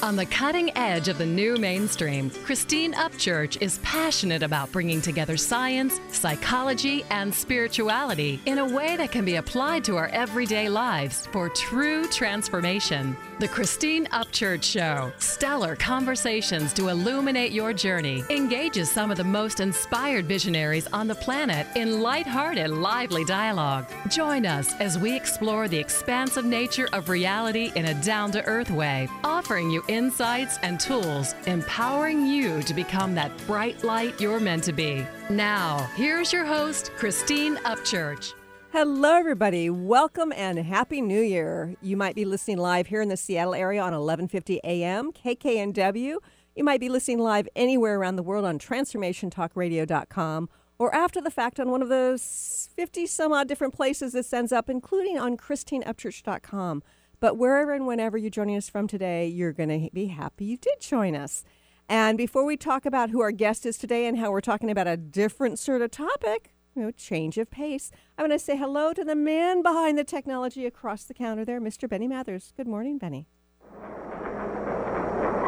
[0.00, 5.36] On the cutting edge of the new mainstream, Christine Upchurch is passionate about bringing together
[5.36, 11.26] science, psychology, and spirituality in a way that can be applied to our everyday lives
[11.26, 13.16] for true transformation.
[13.40, 19.58] The Christine Upchurch Show, stellar conversations to illuminate your journey, engages some of the most
[19.58, 23.86] inspired visionaries on the planet in lighthearted, lively dialogue.
[24.08, 28.70] Join us as we explore the expansive nature of reality in a down to earth
[28.70, 34.64] way, offering you insights and tools, empowering you to become that bright light you're meant
[34.64, 35.04] to be.
[35.28, 38.34] Now, here's your host, Christine Upchurch.
[38.70, 39.70] Hello, everybody.
[39.70, 41.74] Welcome and Happy New Year.
[41.80, 46.18] You might be listening live here in the Seattle area on 1150 AM, KKNW.
[46.54, 50.48] You might be listening live anywhere around the world on TransformationTalkRadio.com
[50.78, 54.52] or after the fact on one of those 50 some odd different places this sends
[54.52, 56.82] up, including on ChristineUpchurch.com.
[57.20, 60.56] But wherever and whenever you're joining us from today, you're going to be happy you
[60.56, 61.44] did join us.
[61.88, 64.86] And before we talk about who our guest is today and how we're talking about
[64.86, 68.92] a different sort of topic, you know, change of pace, I'm going to say hello
[68.92, 71.88] to the man behind the technology across the counter there, Mr.
[71.88, 72.52] Benny Mathers.
[72.56, 73.26] Good morning, Benny.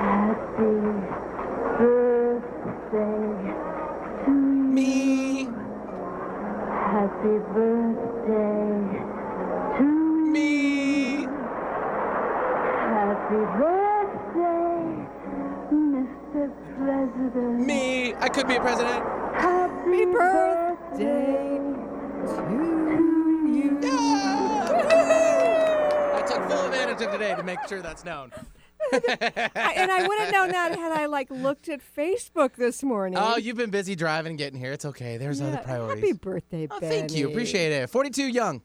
[0.01, 0.65] Happy
[1.79, 3.05] birthday
[4.25, 5.45] to Me,
[6.91, 8.99] Happy birthday
[9.79, 10.80] to me,
[13.31, 15.07] Happy birthday,
[15.73, 16.51] Mr.
[16.77, 17.61] President.
[17.65, 18.13] me.
[18.17, 19.05] I could be a president.
[19.37, 21.61] Happy birthday
[22.27, 22.33] to
[23.55, 23.79] you.
[26.13, 28.33] I took full advantage of today to make sure that's known.
[28.93, 33.17] I, and I would have known that had I like looked at Facebook this morning.
[33.17, 34.73] Oh, you've been busy driving getting here.
[34.73, 35.19] It's okay.
[35.19, 36.03] There's other priorities.
[36.05, 36.97] Happy birthday, Oh, Benny.
[36.97, 37.29] thank you.
[37.29, 37.91] Appreciate it.
[37.91, 38.63] 42 young.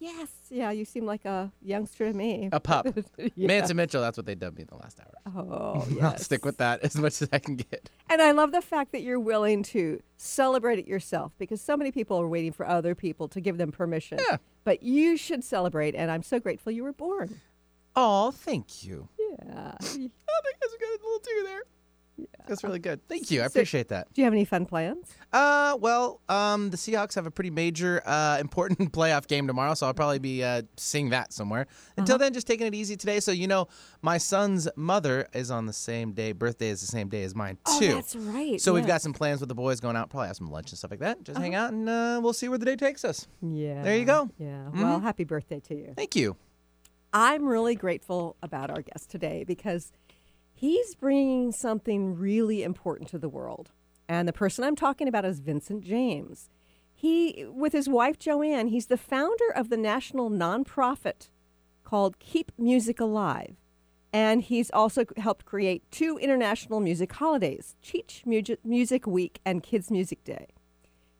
[0.00, 0.41] Yes.
[0.52, 2.50] Yeah, you seem like a youngster to me.
[2.52, 2.86] A pup.
[3.34, 3.46] Yeah.
[3.46, 5.14] Manson Mitchell, that's what they dubbed me in the last hour.
[5.34, 7.88] Oh, I'll stick with that as much as I can get.
[8.10, 11.90] And I love the fact that you're willing to celebrate it yourself because so many
[11.90, 14.18] people are waiting for other people to give them permission.
[14.30, 14.36] Yeah.
[14.64, 17.40] But you should celebrate, and I'm so grateful you were born.
[17.96, 19.08] Oh, thank you.
[19.18, 19.72] Yeah.
[19.80, 21.62] Oh, you guys got a little two there.
[22.46, 23.06] That's really good.
[23.08, 23.40] Thank you.
[23.40, 24.12] I So- appreciate that.
[24.12, 25.08] Do you have any fun plans?
[25.32, 29.86] Uh, well, um, the Seahawks have a pretty major, uh, important playoff game tomorrow, so
[29.86, 31.66] I'll probably be uh, seeing that somewhere.
[31.96, 33.20] Until then, just taking it easy today.
[33.20, 33.68] So you know,
[34.02, 36.32] my son's mother is on the same day.
[36.32, 37.88] Birthday is the same day as mine too.
[37.90, 38.60] Oh, that's right.
[38.60, 40.10] So we've got some plans with the boys going out.
[40.10, 41.22] Probably have some lunch and stuff like that.
[41.24, 43.26] Just hang out and uh, we'll see where the day takes us.
[43.40, 43.82] Yeah.
[43.82, 44.28] There you go.
[44.38, 44.68] Yeah.
[44.74, 45.94] Well, happy birthday to you.
[45.96, 46.36] Thank you.
[47.14, 49.92] I'm really grateful about our guest today because
[50.62, 53.72] he's bringing something really important to the world.
[54.08, 56.50] And the person I'm talking about is Vincent James.
[56.94, 61.30] He, with his wife Joanne, he's the founder of the national nonprofit
[61.82, 63.56] called Keep Music Alive.
[64.12, 69.90] And he's also helped create two international music holidays Teach Music, music Week and Kids
[69.90, 70.46] Music Day.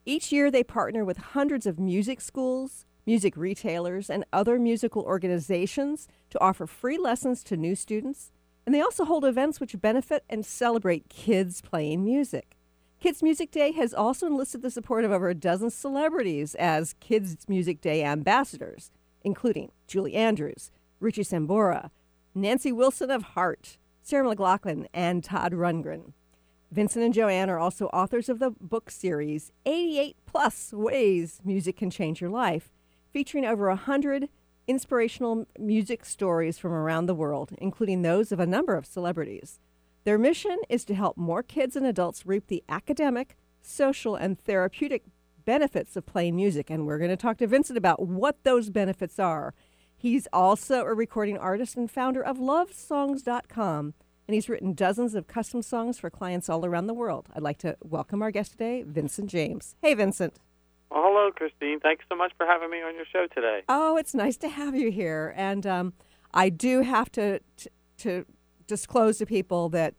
[0.07, 6.07] Each year, they partner with hundreds of music schools, music retailers, and other musical organizations
[6.31, 8.32] to offer free lessons to new students.
[8.65, 12.57] And they also hold events which benefit and celebrate kids playing music.
[13.01, 17.49] Kids Music Day has also enlisted the support of over a dozen celebrities as Kids
[17.49, 18.93] Music Day ambassadors,
[19.23, 21.91] including Julie Andrews, Richie Sambora,
[22.33, 26.13] Nancy Wilson of Heart, Sarah McLachlan, and Todd Rundgren.
[26.71, 31.91] Vincent and Joanne are also authors of the book series 88 Plus Ways Music Can
[31.91, 32.73] Change Your Life,
[33.13, 34.29] featuring over 100
[34.67, 39.59] inspirational music stories from around the world, including those of a number of celebrities.
[40.05, 45.05] Their mission is to help more kids and adults reap the academic, social, and therapeutic
[45.45, 46.71] benefits of playing music.
[46.71, 49.55] And we're going to talk to Vincent about what those benefits are.
[49.97, 53.95] He's also a recording artist and founder of lovesongs.com,
[54.27, 57.29] and he's written dozens of custom songs for clients all around the world.
[57.35, 59.77] I'd like to welcome our guest today, Vincent James.
[59.81, 60.41] Hey, Vincent.
[60.93, 61.81] Well, hello, Christine.
[61.81, 63.63] Thanks so much for having me on your show today.
[63.69, 65.33] Oh, it's nice to have you here.
[65.37, 65.93] And um,
[66.35, 68.27] I do have to, to to
[68.67, 69.95] disclose to people that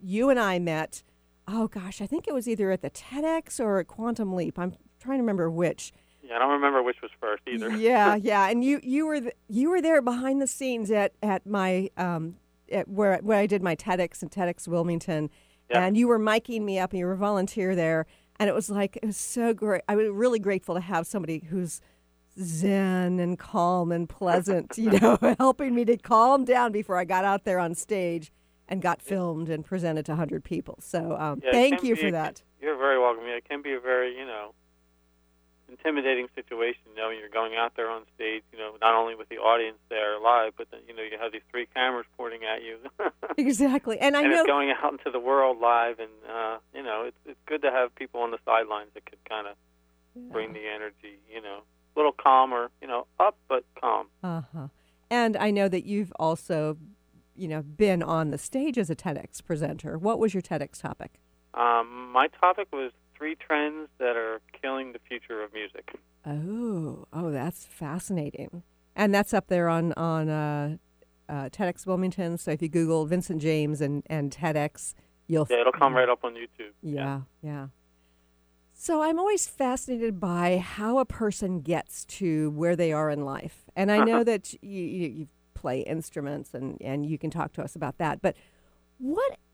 [0.00, 1.02] you and I met.
[1.46, 4.58] Oh gosh, I think it was either at the TEDx or at Quantum Leap.
[4.58, 5.92] I'm trying to remember which.
[6.22, 7.70] Yeah, I don't remember which was first either.
[7.76, 8.48] Yeah, yeah.
[8.48, 12.36] And you you were you were there behind the scenes at at my um
[12.72, 15.28] at where where I did my TEDx and TEDx Wilmington,
[15.70, 15.82] Yeah.
[15.84, 18.06] and you were miking me up and you were a volunteer there,
[18.38, 19.82] and it was like it was so great.
[19.88, 21.80] I was really grateful to have somebody who's
[22.40, 27.24] zen and calm and pleasant, you know, helping me to calm down before I got
[27.24, 28.32] out there on stage
[28.68, 30.76] and got filmed and presented to 100 people.
[30.80, 32.42] So um, Yeah, thank you for a- that.
[32.60, 33.24] You're very welcome.
[33.26, 34.52] Yeah, it can be a very, you know,
[35.68, 38.42] intimidating situation, knowing you're going out there on stage.
[38.52, 41.32] You know, not only with the audience there live, but then you know you have
[41.32, 42.78] these three cameras pointing at you.
[43.36, 43.98] Exactly.
[44.00, 47.04] And I and know it's going out into the world live, and uh, you know,
[47.06, 49.54] it's it's good to have people on the sidelines that could kind of
[50.32, 51.20] bring the energy.
[51.32, 52.70] You know, a little calmer.
[52.82, 54.08] You know, up but calm.
[54.24, 54.68] Uh-huh.
[55.10, 56.76] And I know that you've also,
[57.36, 59.96] you know, been on the stage as a TEDx presenter.
[59.96, 61.20] What was your TEDx topic?
[61.54, 65.96] Um, my topic was three trends that are killing the future of music.
[66.24, 68.62] Oh, oh, that's fascinating.
[68.94, 70.76] And that's up there on on uh,
[71.28, 72.38] uh, TEDx Wilmington.
[72.38, 74.94] So if you Google Vincent James and, and TEDx,
[75.26, 76.72] you'll Yeah, it'll come right up on YouTube.
[76.82, 77.68] Yeah, yeah.
[78.72, 83.64] So I'm always fascinated by how a person gets to where they are in life,
[83.74, 87.62] and I know that you, you, you play instruments, and and you can talk to
[87.62, 88.22] us about that.
[88.22, 88.36] But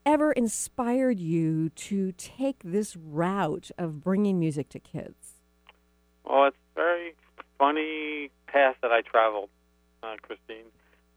[0.05, 5.41] whatever inspired you to take this route of bringing music to kids?
[6.23, 7.15] Well, it's a very
[7.57, 9.49] funny path that I traveled,
[10.03, 10.65] uh, Christine.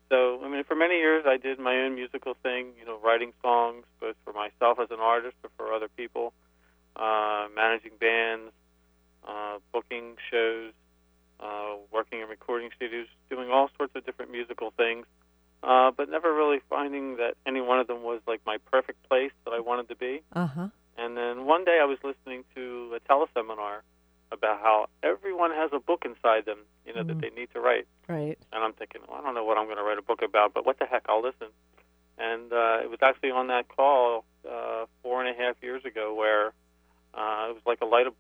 [0.08, 3.35] So, I mean, for many years I did my own musical thing, you know, writing
[3.43, 6.32] songs, both for myself as an artist or for other people,
[6.96, 8.52] uh, managing bands,
[9.29, 10.73] uh, booking shows,
[11.41, 15.05] uh, working in recording studios, doing all sorts of different musical things,
[15.62, 19.32] uh, but never really finding that any one of them was like my perfect place
[19.44, 20.22] that I wanted to be.
[20.32, 20.69] Uh huh.
[20.96, 23.81] And then one day I was listening to a teleseminar
[24.31, 27.87] about how everyone has a book inside them, you know, that they need to write.
[28.08, 28.38] Right.
[28.52, 30.52] And I'm thinking, well, I don't know what I'm going to write a book about,
[30.52, 31.49] but what the heck, I'll listen.
[32.19, 36.14] And uh, it was actually on that call uh, four and a half years ago
[36.14, 36.49] where
[37.14, 38.14] uh, it was like a light of,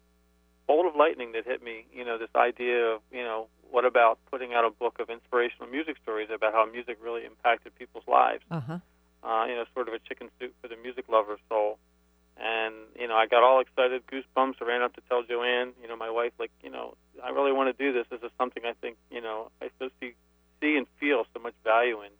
[0.66, 1.84] bolt of lightning that hit me.
[1.92, 5.68] You know, this idea of, you know, what about putting out a book of inspirational
[5.68, 8.42] music stories about how music really impacted people's lives?
[8.50, 8.78] Uh huh.
[9.22, 11.78] uh, you know, sort of a chicken soup for the music lover's soul.
[12.40, 14.62] And, you know, I got all excited, goosebumps.
[14.62, 17.50] I ran up to tell Joanne, you know, my wife, like, you know, I really
[17.52, 18.06] want to do this.
[18.10, 20.14] This is something I think, you know, I still see,
[20.60, 22.10] see and feel so much value in.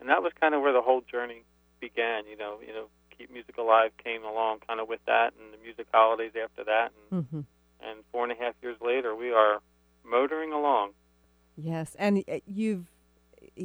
[0.00, 1.44] And that was kind of where the whole journey
[1.80, 2.86] began, you know, you know,
[3.16, 6.90] Keep Music Alive came along kind of with that and the music holidays after that.
[7.12, 7.40] And, Mm-hmm.
[7.88, 9.60] and four and a half years later, we are
[10.04, 10.92] motoring along.
[11.56, 12.86] Yes, and uh, you've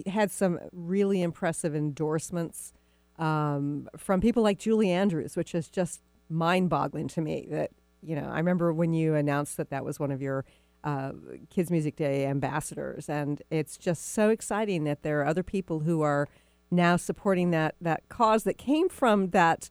[0.07, 2.73] had some really impressive endorsements
[3.17, 7.47] um, from people like Julie Andrews, which is just mind-boggling to me.
[7.49, 7.71] That
[8.01, 10.45] you know, I remember when you announced that that was one of your
[10.83, 11.13] uh,
[11.49, 16.01] Kids Music Day ambassadors, and it's just so exciting that there are other people who
[16.01, 16.27] are
[16.71, 19.69] now supporting that that cause that came from that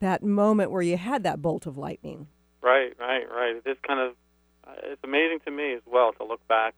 [0.00, 2.26] that moment where you had that bolt of lightning.
[2.62, 3.56] Right, right, right.
[3.56, 4.14] It is kind of
[4.84, 6.74] it's amazing to me as well to look back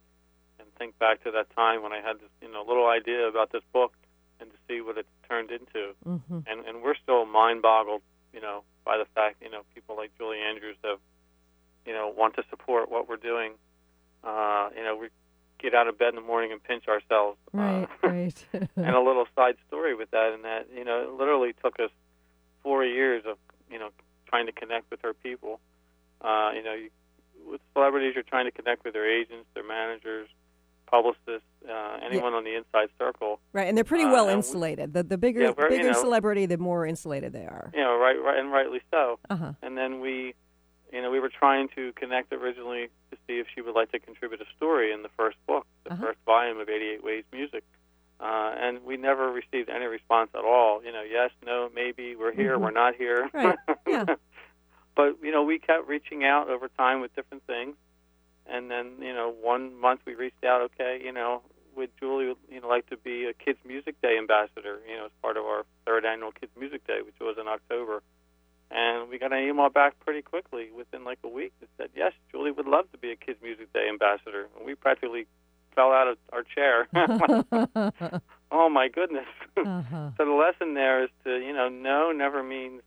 [0.59, 3.53] and think back to that time when I had this you know little idea about
[3.53, 3.93] this book
[4.41, 5.95] and to see what it turned into.
[6.07, 6.41] Mm-hmm.
[6.47, 8.03] And and we're still mind boggled,
[8.33, 10.99] you know, by the fact you know people like Julie Andrews have
[11.87, 13.53] you know want to support what we're doing.
[14.25, 15.09] Uh, you know, we
[15.59, 17.39] get out of bed in the morning and pinch ourselves.
[17.53, 18.47] Right, Uh, right.
[18.77, 21.91] and a little side story with that, and that you know, it literally took us
[22.63, 23.39] four years of
[23.71, 23.91] you know
[24.27, 25.61] trying to connect with her people.
[26.21, 26.91] Uh, you know, you,
[27.51, 30.29] with celebrities, you're trying to connect with their agents, their managers,
[30.87, 33.41] publicists, uh, anyone on the inside circle.
[33.53, 34.93] Right, and they're pretty Uh, well we- insulated.
[34.93, 37.71] The the bigger Yeah, we're- you bigger know- celebrity, the more insulated they are.
[37.75, 39.19] You know, right, right, and rightly so.
[39.31, 39.53] Uh huh.
[39.63, 40.35] And then we,
[40.93, 43.99] you know, we were trying to connect originally to see if she would like to
[43.99, 46.07] contribute a story in the first book, the Uh-huh.
[46.07, 47.65] first volume of 88 Ways Music.
[48.21, 50.85] Uh, and we never received any response at all.
[50.85, 52.61] You know, yes, no, maybe, we're here, Mhm.
[52.61, 53.29] we're not here.
[53.33, 54.05] Right, yeah.
[54.95, 57.77] but, you know, we kept reaching out over time with different things.
[58.47, 61.43] And then, you know, one month we reached out, okay, you know,
[61.77, 65.11] would Julie, you know, like to be a Kids Music Day ambassador, you know, as
[65.23, 68.03] part of our third annual Kids Music Day, which was in October.
[68.71, 72.13] And we got an email back pretty quickly within like a week that said, yes,
[72.31, 74.49] Julie would love to be a Kids Music Day ambassador.
[74.57, 75.27] And we practically
[75.75, 76.89] fell out of our chair.
[78.51, 79.27] oh, my goodness.
[79.57, 80.11] uh-huh.
[80.17, 82.83] so the lesson there is to, you know, no never means,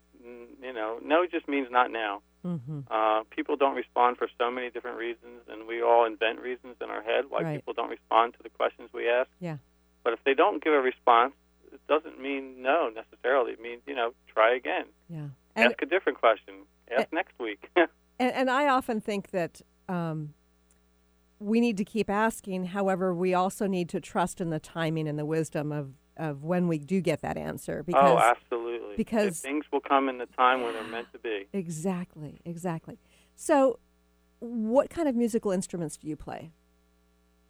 [0.62, 2.22] you know, no just means not now.
[2.44, 6.76] hmm Uh, people don't respond for so many different reasons, and we all invent reasons
[6.82, 7.56] in our head why Right.
[7.58, 9.30] people don't respond to the questions we ask.
[9.40, 9.58] Yeah.
[10.04, 11.34] But if they don't give a response,
[11.74, 13.54] it doesn't mean no necessarily.
[13.54, 14.86] It means, you know, try again.
[15.10, 15.30] Yeah.
[15.56, 16.54] And, ask a different question.
[16.96, 17.70] Ask next week.
[17.76, 17.90] and
[18.20, 20.34] and I often think that um,
[21.40, 22.66] we need to keep asking.
[22.66, 26.68] However, we also need to trust in the timing and the wisdom of of when
[26.68, 27.84] we do get that answer.
[27.84, 28.65] Because oh, absolutely.
[28.98, 31.48] Because- things will come in the time when they're meant to be.
[31.54, 32.98] exactly, exactly.
[33.36, 33.80] So,
[34.40, 36.52] what kind of musical instruments do you play?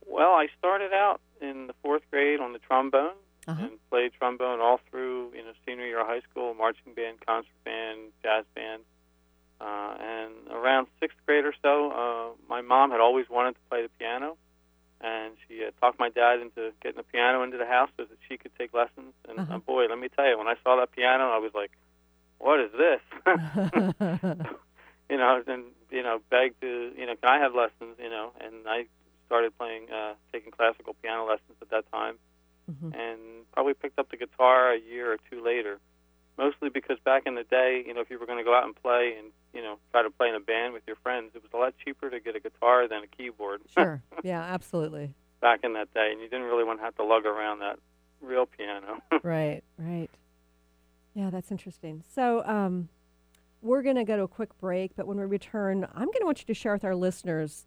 [0.06, 3.16] Well, I started out in the fourth grade on the trombone
[3.48, 3.64] Uh-huh.
[3.66, 7.52] and played trombone all through you know senior year of high school, marching band, concert
[7.64, 8.84] band, jazz band.
[9.62, 13.62] Uh, Uh, and around sixth grade or so, uh, my mom had always wanted to
[13.70, 14.38] play the piano,
[15.06, 18.18] and she uh, talked my dad into getting a piano into the house so that
[18.28, 19.14] she could take lessons.
[19.30, 19.56] And Uh-huh.
[19.56, 21.72] uh, boy, let me tell you, when I saw that piano, I was like,
[22.40, 23.02] "What is this?"
[25.10, 27.94] you know, and you know, begged to, you know, can I have lessons?
[28.02, 28.86] You know, and I
[29.28, 32.16] started playing, uh, taking classical piano lessons at that time,
[32.72, 32.90] Mhm.
[33.02, 33.20] and
[33.54, 35.80] probably picked up the guitar a year or two later.
[36.38, 38.66] Mostly because back in the day, you know, if you were going to go out
[38.66, 41.42] and play and you know try to play in a band with your friends, it
[41.42, 43.62] was a lot cheaper to get a guitar than a keyboard.
[43.74, 44.02] Sure.
[44.24, 45.14] Yeah, absolutely.
[45.42, 47.80] back in that day, and you didn't really want to have to lug around that
[48.22, 49.00] real piano.
[49.24, 50.10] Right, right.
[51.14, 52.04] Yeah, that's interesting.
[52.14, 52.90] So, um,
[53.62, 56.26] we're going to go to a quick break, but when we return, I'm going to
[56.26, 57.66] want you to share with our listeners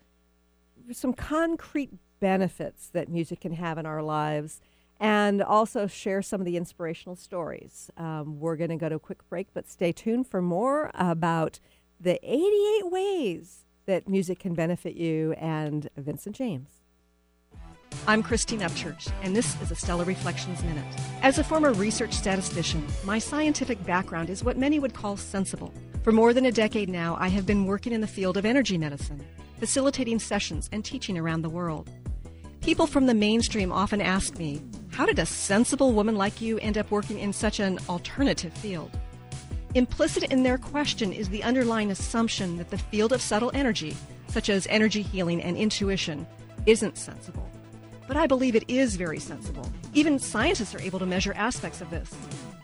[0.93, 4.61] some concrete benefits that music can have in our lives
[5.01, 7.91] and also share some of the inspirational stories.
[7.97, 11.61] Um, we're going to go to a quick break, but stay tuned for more about
[12.01, 16.71] the 88 ways that music can benefit you and Vincent James.
[18.07, 20.85] I'm Christine Upchurch, and this is a Stellar Reflections Minute.
[21.23, 25.73] As a former research statistician, my scientific background is what many would call sensible.
[26.03, 28.79] For more than a decade now, I have been working in the field of energy
[28.79, 29.25] medicine,
[29.59, 31.91] facilitating sessions and teaching around the world.
[32.69, 34.61] People from the mainstream often ask me,
[34.91, 38.91] How did a sensible woman like you end up working in such an alternative field?
[39.75, 43.97] Implicit in their question is the underlying assumption that the field of subtle energy,
[44.27, 46.27] such as energy healing and intuition,
[46.67, 47.49] isn't sensible.
[48.07, 49.73] But I believe it is very sensible.
[49.95, 52.15] Even scientists are able to measure aspects of this.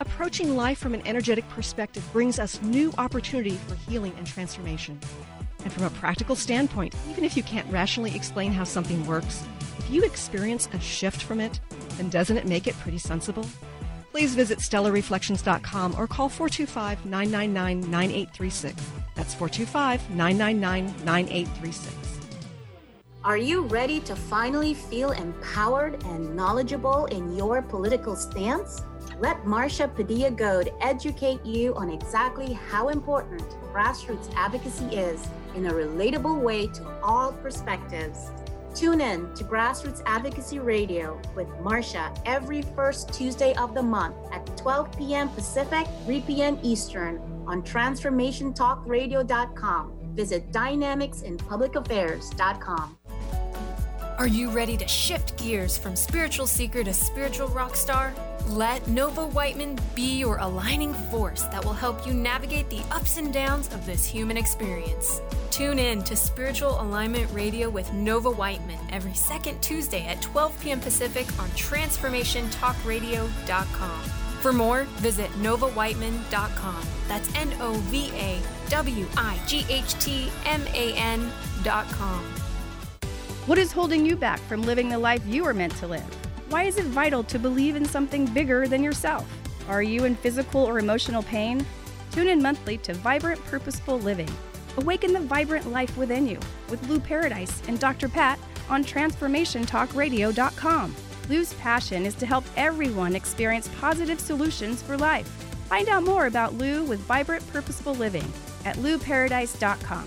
[0.01, 5.01] Approaching life from an energetic perspective brings us new opportunity for healing and transformation.
[5.65, 9.43] And from a practical standpoint, even if you can't rationally explain how something works,
[9.79, 11.61] if you experience a shift from it,
[11.97, 13.47] then doesn't it make it pretty sensible?
[14.11, 18.91] Please visit stellarreflections.com or call 425 999 9836.
[19.15, 22.15] That's 425 999 9836.
[23.25, 28.83] Are you ready to finally feel empowered and knowledgeable in your political stance?
[29.19, 35.73] Let Marcia Padilla Goad educate you on exactly how important grassroots advocacy is in a
[35.73, 38.31] relatable way to all perspectives.
[38.75, 44.45] Tune in to Grassroots Advocacy Radio with Marcia every first Tuesday of the month at
[44.57, 45.29] 12 p.m.
[45.29, 46.59] Pacific, 3 p.m.
[46.63, 49.93] Eastern on TransformationTalkRadio.com.
[50.15, 52.99] Visit DynamicsInPublicAffairs.com.
[54.17, 58.15] Are you ready to shift gears from spiritual seeker to spiritual rock star?
[58.47, 63.33] Let Nova Wightman be your aligning force that will help you navigate the ups and
[63.33, 65.21] downs of this human experience.
[65.51, 70.79] Tune in to Spiritual Alignment Radio with Nova Wightman every second Tuesday at 12 p.m.
[70.79, 74.01] Pacific on TransformationTalkRadio.com.
[74.41, 76.87] For more, visit novawightman.com.
[77.09, 82.44] That's N O V A W I G H T M A N.com.
[83.47, 86.03] What is holding you back from living the life you are meant to live?
[86.49, 89.29] Why is it vital to believe in something bigger than yourself?
[89.69, 91.67] Are you in physical or emotional pain?
[92.11, 94.31] Tune in monthly to Vibrant Purposeful Living.
[94.79, 98.09] Awaken the vibrant life within you with Lou Paradise and Dr.
[98.09, 98.39] Pat
[98.71, 100.97] on TransformationTalkRadio.com.
[101.29, 105.29] Lou's passion is to help everyone experience positive solutions for life.
[105.69, 108.33] Find out more about Lou with Vibrant Purposeful Living
[108.65, 110.07] at louparadise.com.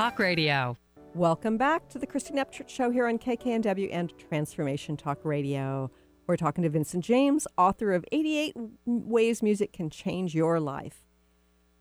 [0.00, 0.78] Talk Radio.
[1.14, 5.90] Welcome back to the Christine Upchurch Show here on KKNW and Transformation Talk Radio.
[6.26, 11.02] We're talking to Vincent James, author of 88 Ways Music Can Change Your Life.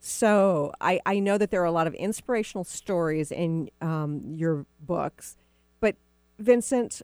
[0.01, 4.65] So I, I know that there are a lot of inspirational stories in um, your
[4.81, 5.37] books,
[5.79, 5.95] but
[6.39, 7.01] Vincent,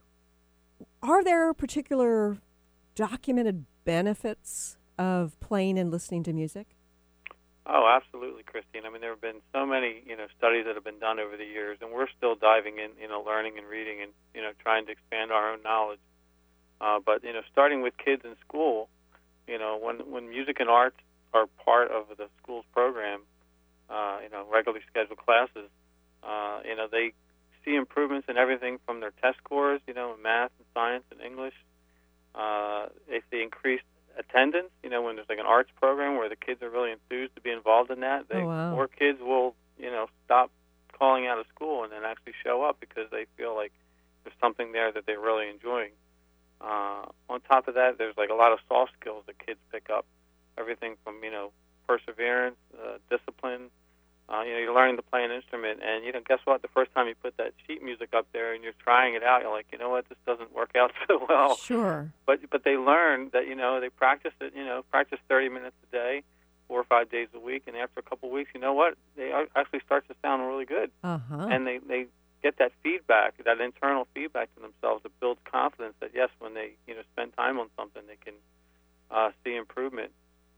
[1.01, 2.39] are there particular
[2.93, 6.74] documented benefits of playing and listening to music?
[7.67, 8.85] Oh, absolutely, Christine.
[8.85, 11.35] I mean, there have been so many, you know, studies that have been done over
[11.35, 14.51] the years, and we're still diving in, you know, learning and reading and, you know,
[14.61, 15.99] trying to expand our own knowledge.
[16.79, 18.89] Uh, but you know, starting with kids in school,
[19.47, 20.97] you know, when when music and arts
[21.33, 23.21] are part of the school's program,
[23.89, 25.69] uh, you know, regularly scheduled classes,
[26.23, 27.13] uh, you know, they
[27.63, 31.21] see improvements in everything from their test scores, you know, in math and science and
[31.21, 31.55] English.
[32.35, 33.85] Uh, they see increased
[34.17, 37.35] attendance, you know, when there's like an arts program where the kids are really enthused
[37.35, 38.71] to be involved in that, they, Oh, wow.
[38.71, 40.51] more kids will, you know, stop
[40.97, 43.71] calling out of school and then actually show up because they feel like
[44.23, 45.91] there's something there that they're really enjoying.
[46.61, 49.89] Uh, on top of that, there's like a lot of soft skills that kids pick
[49.89, 50.05] up.
[50.57, 51.51] Everything from you know
[51.87, 53.69] perseverance, uh, discipline.
[54.27, 56.61] Uh, you know, you're learning to play an instrument, and you know, guess what?
[56.63, 59.43] The first time you put that sheet music up there and you're trying it out,
[59.43, 60.09] you're like, you know what?
[60.09, 61.57] This doesn't work out so well.
[61.57, 62.11] Sure.
[62.25, 64.53] But but they learn that you know they practice it.
[64.55, 66.23] You know, practice 30 minutes a day,
[66.67, 68.97] four or five days a week, and after a couple of weeks, you know what?
[69.15, 71.47] They actually start to sound really good Uh huh.
[71.51, 72.07] and they they
[72.41, 76.71] get that feedback, that internal feedback to themselves that builds confidence that yes, when they
[76.87, 78.33] you know spend time on something, they can
[79.11, 80.11] uh, see improvement.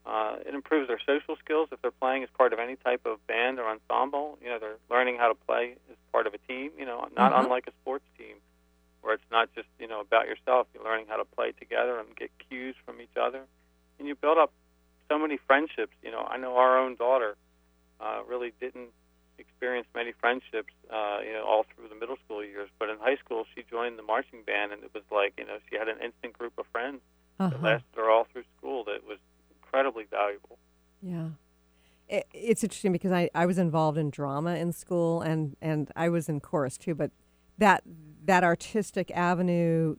[0.06, 3.24] Uh, it improves their social skills if they're playing as part of any type of
[3.26, 4.38] band or ensemble.
[4.42, 6.70] You know, they're learning how to play as part of a team.
[6.78, 7.44] You know, not Mhm.
[7.44, 8.36] unlike a sports team,
[9.02, 10.66] where it's not just you know about yourself.
[10.72, 13.46] You're learning how to play together and get cues from each other,
[13.98, 14.52] and you build up
[15.08, 15.94] so many friendships.
[16.02, 17.36] You know, I know our own daughter
[18.00, 18.90] uh, really didn't
[19.38, 22.68] experience many friendships, uh, you know, all through the middle school years.
[22.78, 25.58] But in high school, she joined the marching band, and it was like, you know,
[25.68, 27.00] she had an instant group of friends
[27.38, 27.58] that Uh-huh.
[27.66, 28.84] lasted her all through school.
[28.84, 29.18] That was
[29.68, 30.58] incredibly valuable.
[31.02, 31.28] Yeah.
[32.08, 36.08] It, it's interesting because I, I was involved in drama in school and, and I
[36.08, 37.10] was in chorus too, but
[37.58, 37.82] that
[38.24, 39.96] that artistic avenue,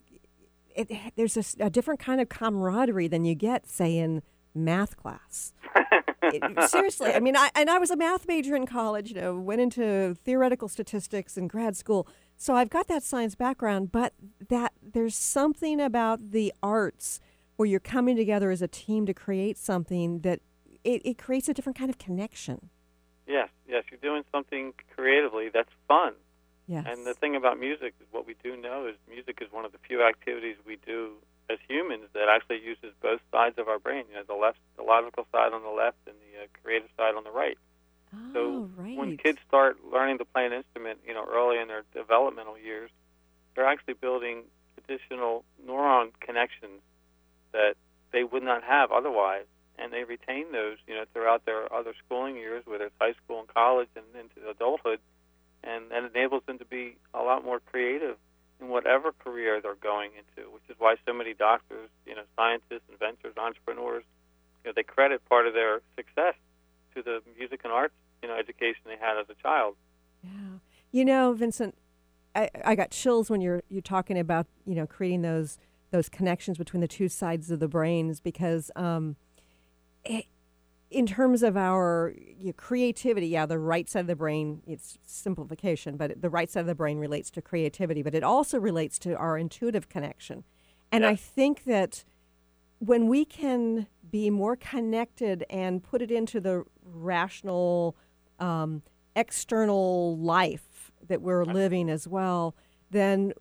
[0.76, 4.22] it, there's a different kind of camaraderie than you get, say, in
[4.54, 5.54] math class.
[6.22, 9.10] It- seriously, I mean, I and I was a math major in college.
[9.10, 12.08] You know, went into theoretical statistics in grad school,
[12.38, 13.92] so I've got that science background.
[13.92, 14.14] But
[14.50, 17.20] that there's something about the arts
[17.60, 20.40] where you're coming together as a team to create something that
[20.86, 22.70] it, it creates a different kind of connection.
[23.28, 26.14] Yes, yes, you're doing something creatively that's fun.
[26.68, 26.86] Yes.
[26.88, 29.74] And the thing about music is what we do know is music is one of
[29.74, 31.16] the few activities we do
[31.50, 34.06] as humans that actually uses both sides of our brain.
[34.08, 37.16] You know, the left, the logical side on the left, and the uh, creative side
[37.16, 37.58] on the right.
[38.16, 38.96] oh, So right.
[38.96, 42.90] when kids start learning to play an instrument, you know, early in their developmental years,
[43.54, 44.44] they're actually building
[44.78, 46.80] additional neuron connections
[47.52, 47.76] that
[48.12, 49.46] they would not have otherwise,
[49.78, 53.40] and they retain those, you know, throughout their other schooling years, whether it's high school
[53.40, 55.00] and college and into adulthood,
[55.64, 58.18] and that enables them to be a lot more creative
[58.60, 62.84] in whatever career they're going into, which is why so many doctors, you know, scientists,
[62.92, 64.04] inventors, entrepreneurs,
[64.64, 66.36] you know, they credit part of their success
[66.96, 69.76] to the music and arts, you know, education they had as a child.
[70.24, 70.60] Yeah.
[70.92, 71.76] You know, Vincent,
[72.36, 75.58] I, I got chills when you're you're talking about you know creating those
[75.92, 79.16] those connections between the two sides of the brains because um,
[80.06, 80.26] it,
[80.92, 84.98] in terms of our you know, creativity, yeah, the right side of the brain it's
[85.06, 88.98] simplification, but the right side of the brain relates to creativity, but it also relates
[89.00, 90.44] to our intuitive connection,
[90.92, 92.04] and I think that
[92.80, 97.96] when we can be more connected and put it into the rational
[98.40, 98.82] um,
[99.16, 102.56] external life that we're living as well,
[102.90, 103.34] then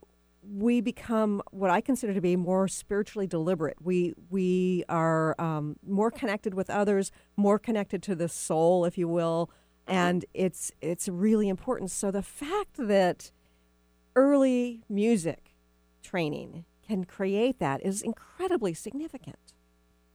[0.51, 3.77] we become what I consider to be more spiritually deliberate.
[3.83, 9.09] We we are um, more connected with others, more connected to the soul, if you
[9.09, 9.51] will,
[9.87, 11.91] and it's it's really important.
[11.91, 13.31] So the fact that
[14.17, 15.55] early music
[16.03, 19.55] training can create that is incredibly significant.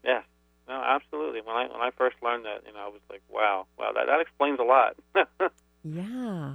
[0.04, 0.24] Yes,
[0.68, 1.42] no, absolutely.
[1.42, 4.08] When I when I first learned that, you know, I was like, wow, wow, that
[4.08, 4.96] that explains a lot.
[5.84, 6.54] Yeah.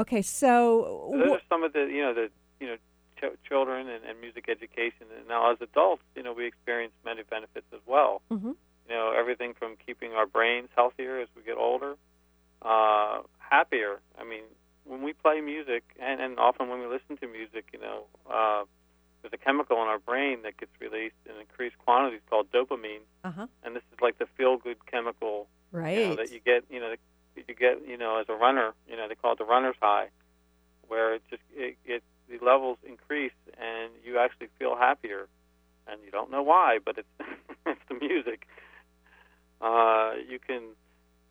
[0.00, 2.76] Okay, so Those are some of the you know the you know
[3.20, 7.22] ch- children and, and music education, and now as adults, you know, we experience many
[7.22, 8.22] benefits as well.
[8.30, 8.54] Mhm.
[8.88, 11.96] You know, everything from keeping our brains healthier as we get older,
[12.62, 14.00] uh, happier.
[14.18, 14.44] I mean,
[14.84, 18.64] when we play music, and, and often when we listen to music, you know, uh,
[19.22, 23.46] there's a chemical in our brain that gets released in increased quantities called dopamine, uh-huh.
[23.62, 25.98] and this is like the feel-good chemical Right.
[25.98, 26.92] you know, that you get, you know,
[27.36, 30.08] you get, you know, as a runner, you know, they call it the runner's high,
[30.88, 35.28] where it just it, it the levels increase and you actually feel happier,
[35.86, 37.08] and you don't know why, but it's
[37.66, 38.46] it's the music.
[39.60, 40.62] Uh, you can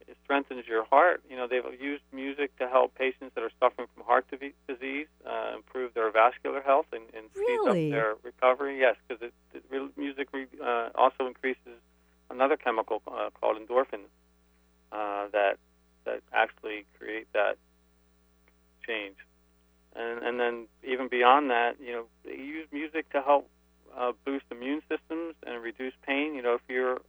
[0.09, 1.21] it strengthens your heart.
[1.29, 5.55] You know, they've used music to help patients that are suffering from heart disease uh,
[5.55, 7.57] improve their vascular health and, and Really?
[7.57, 8.79] speeds up their recovery.
[8.79, 11.77] Yes, because it, it, music re, uh, also increases
[12.29, 14.09] another chemical uh, called endorphins
[14.91, 15.57] uh, that
[16.05, 17.57] that actually create that
[18.85, 19.15] change.
[19.95, 23.49] And and then even beyond that, you know, they use music to help
[23.97, 26.35] uh, boost immune systems and reduce pain.
[26.35, 27.01] You know, if you're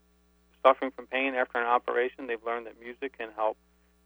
[0.63, 3.57] suffering from pain after an operation, they've learned that music can help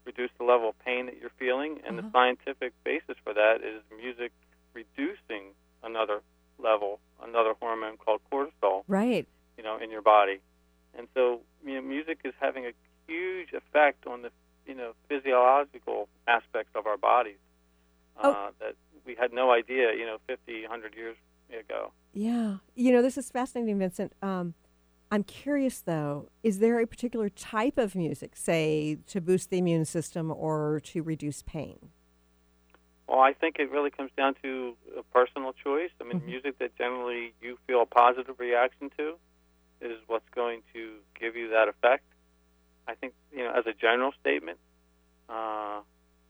[0.05, 1.79] reduce the level of pain that you're feeling.
[1.85, 2.07] And Uh-huh.
[2.07, 4.31] the scientific basis for that is music
[4.73, 6.21] reducing another
[6.59, 9.25] level, another hormone called cortisol Right.
[9.57, 10.39] you know, in your body,
[10.97, 12.73] and so you know, music is having a
[13.07, 14.31] huge effect on the
[14.65, 17.37] you know physiological aspects of our bodies
[18.17, 18.49] uh, Oh.
[18.59, 18.75] that
[19.05, 21.15] we had no idea you know 50, 100 years
[21.57, 21.91] ago.
[22.13, 22.57] Yeah.
[22.75, 24.13] You know, this is fascinating, Vincent.
[24.21, 24.53] Um,
[25.11, 29.85] I'm curious, though, is there a particular type of music, say, to boost the immune
[29.85, 31.77] system or to reduce pain?
[33.07, 35.91] Well, I think it really comes down to a personal choice.
[36.01, 36.25] I mean, Mhm.
[36.25, 39.19] music that generally you feel a positive reaction to
[39.81, 42.03] is what's going to give you that effect.
[42.87, 44.57] I think, you know, as a general statement,
[45.29, 45.79] uh,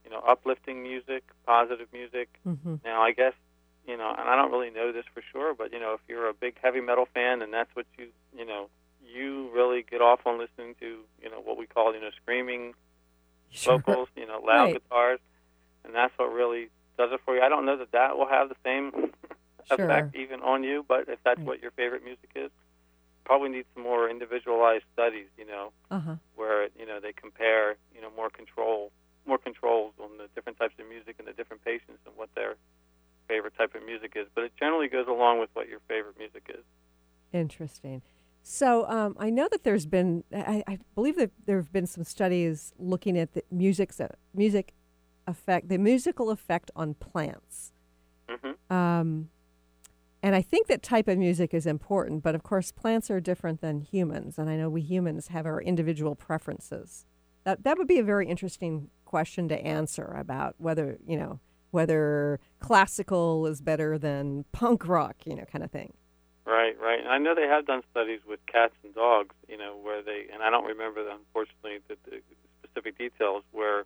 [0.04, 2.28] you know, uplifting music, positive music.
[2.46, 2.76] Mm-hmm.
[2.84, 3.34] Now, I guess,
[3.86, 6.28] you know, and I don't really know this for sure, but, you know, if you're
[6.28, 8.68] a big heavy metal fan and that's what you, you know,
[9.04, 12.74] you really get off on listening to, you know, what we call, you know, screaming
[13.64, 14.72] vocals, you know, loud Right.
[14.74, 15.20] guitars,
[15.84, 17.42] and that's what really does it for you.
[17.42, 19.12] I don't know that that will have the same
[19.66, 19.80] Sure.
[19.80, 21.46] effect even on you, but if that's Right.
[21.46, 22.50] what your favorite music is,
[23.26, 26.16] probably need some more individualized studies, you know, Uh huh.
[26.36, 28.92] where you know they compare, you know, more control,
[29.26, 32.54] more controls on the different types of music and the different patients and what their
[33.28, 34.26] favorite type of music is.
[34.34, 36.64] But it generally goes along with what your favorite music is.
[37.32, 38.02] Interesting.
[38.42, 42.04] So um, I know that there's been, I, I believe that there have been some
[42.04, 44.00] studies looking at the music's
[44.32, 44.72] music
[45.26, 47.72] effect, the musical effect on plants.
[48.30, 49.30] hmm Um,
[50.26, 53.60] and I think that type of music is important, but of course, plants are different
[53.60, 57.06] than humans, and I know we humans have our individual preferences.
[57.44, 61.38] That that would be a very interesting question to answer about whether you know
[61.70, 65.92] whether classical is better than punk rock, you know, kind of thing.
[66.44, 66.98] Right, right.
[66.98, 70.26] And I know they have done studies with cats and dogs, you know, where they,
[70.32, 72.20] and I don't remember, the, unfortunately, the, the
[72.62, 73.84] specific details, where,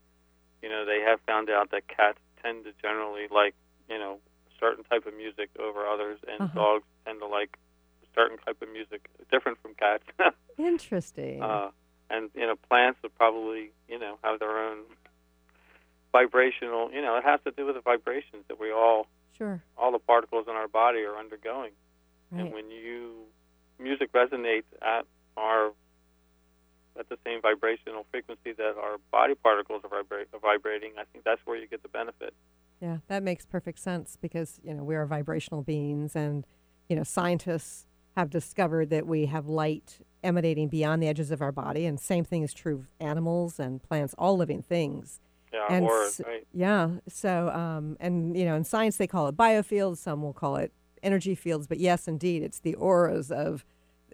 [0.63, 3.55] you know, they have found out that cats tend to generally like,
[3.89, 4.21] you know,
[4.61, 6.55] certain type of music over others, and Uh-huh.
[6.55, 7.57] dogs tend to like
[8.03, 10.05] a certain type of music different from cats.
[10.59, 11.43] Interesting.
[11.43, 11.71] uh,
[12.11, 14.79] and, you know, plants would probably, you know, have their own
[16.13, 19.07] vibrational, you know, it has to do with the vibrations that we all,
[19.39, 19.63] sure.
[19.79, 21.71] all the particles in our body are undergoing.
[22.31, 22.41] Right.
[22.43, 23.27] And when you
[23.79, 25.73] music resonates at our
[26.99, 31.25] at the same vibrational frequency that our body particles are, vibra- are vibrating, I think
[31.25, 32.35] that's where you get the benefit.
[32.81, 36.47] Yeah, that makes perfect sense because, you know, we are vibrational beings and,
[36.89, 41.53] you know, scientists have discovered that we have light emanating beyond the edges of our
[41.53, 45.21] body and same thing is true of animals and plants, all living things.
[45.53, 46.47] Yeah, And or s- right.
[46.53, 50.57] Yeah, so um and you know, in science they call it biofields, some will call
[50.57, 53.65] it energy fields, but yes, indeed, it's the auras of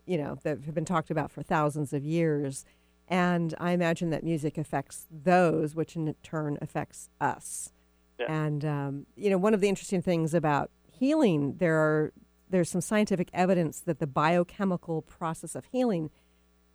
[0.06, 2.64] you know, that have been talked about for thousands of years.
[3.08, 7.72] And I imagine that music affects those, which in turn affects us.
[8.18, 8.32] Yeah.
[8.32, 12.12] And um, you know, one of the interesting things about healing, there are
[12.48, 16.10] there's some scientific evidence that the biochemical process of healing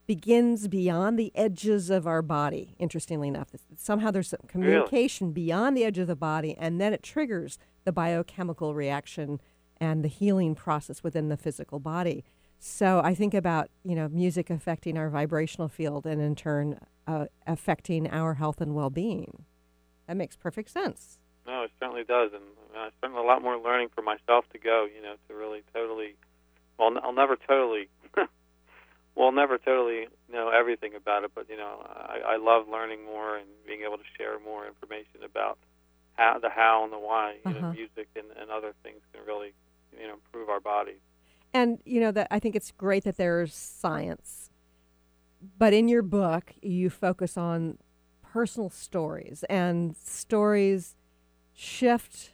[0.06, 2.76] begins beyond the edges of our body.
[2.80, 7.02] Interestingly enough, somehow there's some communication beyond the edge of the body, and then it
[7.02, 9.40] triggers the biochemical reaction
[9.80, 12.24] and the healing process within the physical body.
[12.60, 17.26] So I think about you know music affecting our vibrational field, and in turn uh,
[17.48, 19.46] affecting our health and well-being.
[20.08, 21.18] That makes perfect sense.
[21.48, 22.44] No, it certainly does, and
[22.78, 24.88] uh, certainly a lot more learning for myself to go.
[24.94, 26.16] You know, to really totally.
[26.78, 27.90] Well, I'll never totally.
[29.16, 33.38] well, never totally know everything about it, but you know, I, I love learning more
[33.38, 35.58] and being able to share more information about
[36.14, 37.36] how the how and the why.
[37.44, 37.62] You Uh-huh.
[37.68, 39.54] know, music and, and other things can really,
[40.00, 41.00] you know, improve our bodies.
[41.54, 44.50] And you know that I think it's great that there's science,
[45.58, 47.78] but in your book you focus on
[48.22, 50.96] personal stories, and stories
[51.54, 52.34] shift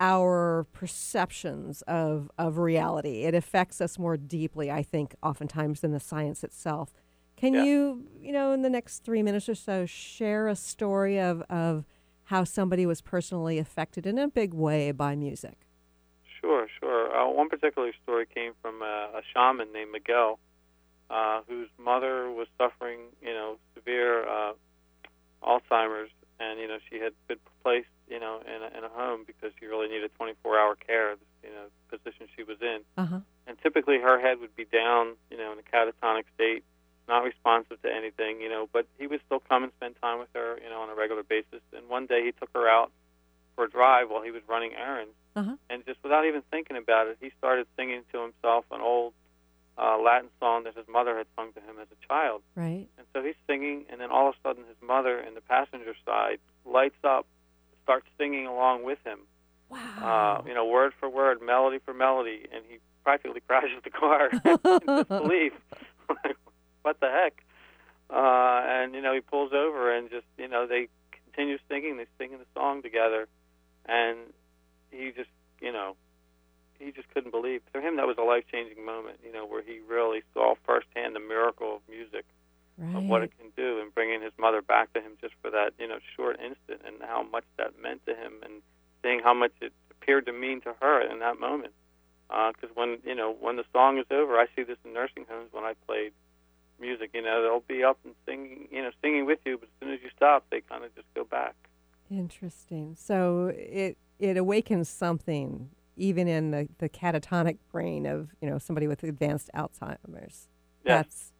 [0.00, 3.22] our perceptions of of reality.
[3.24, 6.92] It affects us more deeply, I think, oftentimes than the science itself.
[7.36, 7.64] Can Yeah.
[7.64, 11.84] you, you know, in the next three minutes or so, share a story of of
[12.28, 15.66] how somebody was personally affected in a big way by music?
[16.40, 17.14] Sure, sure.
[17.14, 20.38] Uh, one particular story came from a, a shaman named Miguel,
[21.10, 24.52] uh, whose mother was suffering, you know, severe uh,
[25.42, 29.24] Alzheimer's, and you know she had been placed, you know, in a, in a home
[29.26, 31.16] because she really needed 24-hour care.
[31.42, 33.20] You know, position she was in, Uh huh.
[33.46, 36.64] and typically her head would be down, you know, in a catatonic state,
[37.06, 40.28] not responsive to anything, you know, but he would still come and spend time with
[40.34, 41.60] her, you know, on a regular basis.
[41.76, 42.90] And one day he took her out
[43.54, 45.54] for a drive while he was running errands Uh-huh.
[45.70, 49.12] and just without even thinking about it, he started singing to himself an old
[49.78, 52.42] uh, Latin song that his mother had sung to him as a child.
[52.56, 52.88] Right.
[52.98, 55.94] And so he's singing, and then all of a sudden, his mother in the passenger
[56.06, 57.26] side lights up,
[57.84, 59.20] starts singing along with him.
[59.70, 60.42] Wow.
[60.44, 64.30] uh, you know, word for word, melody for melody, and he practically crashes the car
[64.30, 65.52] in disbelief.
[66.82, 67.42] what the heck?
[68.10, 71.96] Uh, and you know, he pulls over and just you know they continue singing.
[71.96, 73.28] They singing the song together,
[73.86, 74.18] and
[74.90, 75.96] he just you know
[76.78, 77.62] he just couldn't believe.
[77.72, 79.18] For him, that was a life changing moment.
[79.24, 82.24] You know, where he really saw firsthand the miracle of music
[82.78, 82.96] right.
[82.96, 85.72] of what it can do, and bringing his mother back to him just for that
[85.78, 88.62] you know short instant, and how much that meant to him, and
[89.02, 91.72] seeing how much it appeared to mean to her in that moment.
[92.30, 95.26] Uh, because when you know when the song is over, I see this in nursing
[95.28, 96.12] homes when I played
[96.80, 97.10] music.
[97.14, 99.94] You know, they'll be up and singing, you know, singing with you, but as soon
[99.94, 101.54] as you stop, they kind of just go back.
[102.10, 102.96] Interesting.
[102.98, 108.86] So it it awakens something even in the, the catatonic brain of you know somebody
[108.86, 110.48] with advanced Alzheimer's.
[110.84, 111.04] Yes.
[111.04, 111.32] That's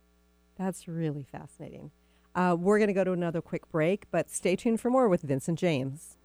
[0.57, 1.91] that's really fascinating.
[2.35, 5.23] Uh, we're going to go to another quick break, but stay tuned for more with
[5.23, 6.17] Vincent James.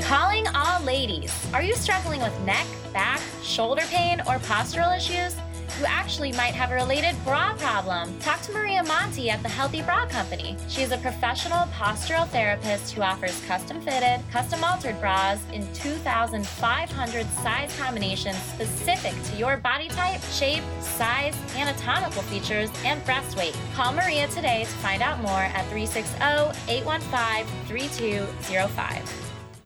[0.00, 1.32] Calling all ladies.
[1.52, 5.34] Are you struggling with neck, back, shoulder pain, or postural issues?
[5.78, 8.18] You actually might have a related bra problem.
[8.20, 10.56] Talk to Maria Monti at the Healthy Bra Company.
[10.68, 17.26] She is a professional postural therapist who offers custom fitted, custom altered bras in 2,500
[17.26, 23.56] size combinations specific to your body type, shape, size, anatomical features, and breast weight.
[23.74, 26.16] Call Maria today to find out more at 360
[26.70, 29.21] 815 3205.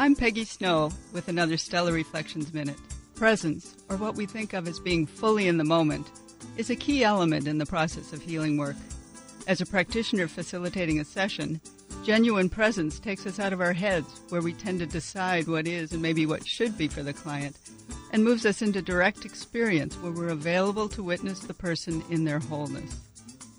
[0.00, 2.78] I'm Peggy Snow with another Stellar Reflections Minute.
[3.14, 6.10] Presence, or what we think of as being fully in the moment,
[6.56, 8.74] is a key element in the process of healing work.
[9.46, 11.60] As a practitioner facilitating a session,
[12.04, 15.92] genuine presence takes us out of our heads, where we tend to decide what is
[15.92, 17.56] and maybe what should be for the client,
[18.10, 22.40] and moves us into direct experience where we're available to witness the person in their
[22.40, 23.00] wholeness.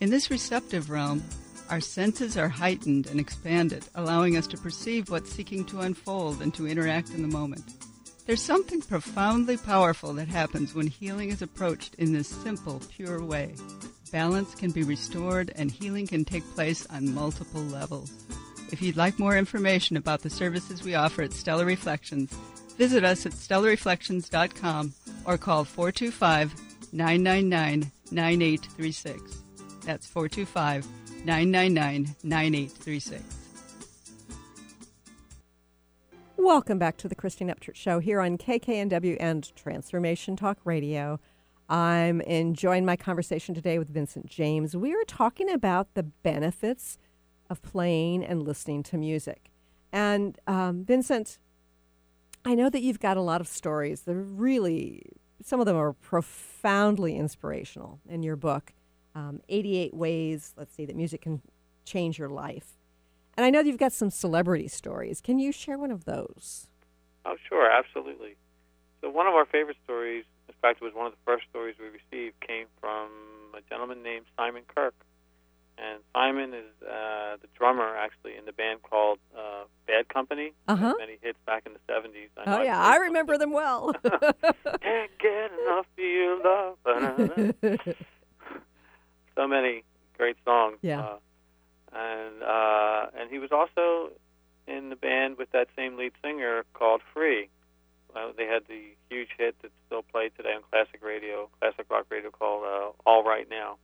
[0.01, 1.23] In this receptive realm,
[1.69, 6.53] our senses are heightened and expanded, allowing us to perceive what's seeking to unfold and
[6.53, 7.63] to interact in the moment.
[8.25, 13.53] There's something profoundly powerful that happens when healing is approached in this simple, pure way.
[14.11, 18.11] Balance can be restored and healing can take place on multiple levels.
[18.71, 22.33] If you'd like more information about the services we offer at Stellar Reflections,
[22.77, 24.93] visit us at stellarreflections.com
[25.25, 26.53] or call 425
[26.93, 29.41] 999 9836.
[29.85, 30.87] That's 425
[31.25, 33.23] 999 9836.
[36.37, 41.19] Welcome back to the Christine Upchurch Show here on KKNW and Transformation Talk Radio.
[41.67, 44.77] I'm enjoying my conversation today with Vincent James.
[44.77, 46.99] We are talking about the benefits
[47.49, 49.49] of playing and listening to music.
[49.91, 51.39] And um, Vincent,
[52.45, 54.01] I know that you've got a lot of stories.
[54.01, 55.01] They're really,
[55.43, 58.74] some of them are profoundly inspirational in your book.
[59.15, 61.41] Um, 88 ways, let's see, that music can
[61.85, 62.77] change your life.
[63.37, 65.21] And I know you've got some celebrity stories.
[65.21, 66.67] Can you share one of those?
[67.25, 68.35] Oh, sure, absolutely.
[69.01, 71.75] So one of our favorite stories, in fact, it was one of the first stories
[71.79, 73.09] we received, came from
[73.57, 74.93] a gentleman named Simon Kirk.
[75.77, 80.53] And Simon is uh, the drummer, actually, in the band called uh, Bad Company.
[80.69, 80.93] Uh-huh.
[80.97, 82.29] Many hits back in the 70s.
[82.37, 83.93] I Oh, yeah, I I remember them well.
[84.03, 86.77] Can't get enough of your love.
[89.35, 89.83] so many
[90.17, 90.77] great songs.
[90.81, 91.01] Yeah.
[91.01, 91.17] Uh,
[91.93, 94.11] and uh, and he was also
[94.67, 97.49] in the band with that same lead singer called Free.
[98.15, 102.05] Uh, they had the huge hit that's still played today on classic radio, classic rock
[102.09, 103.75] radio called uh, All Right Now.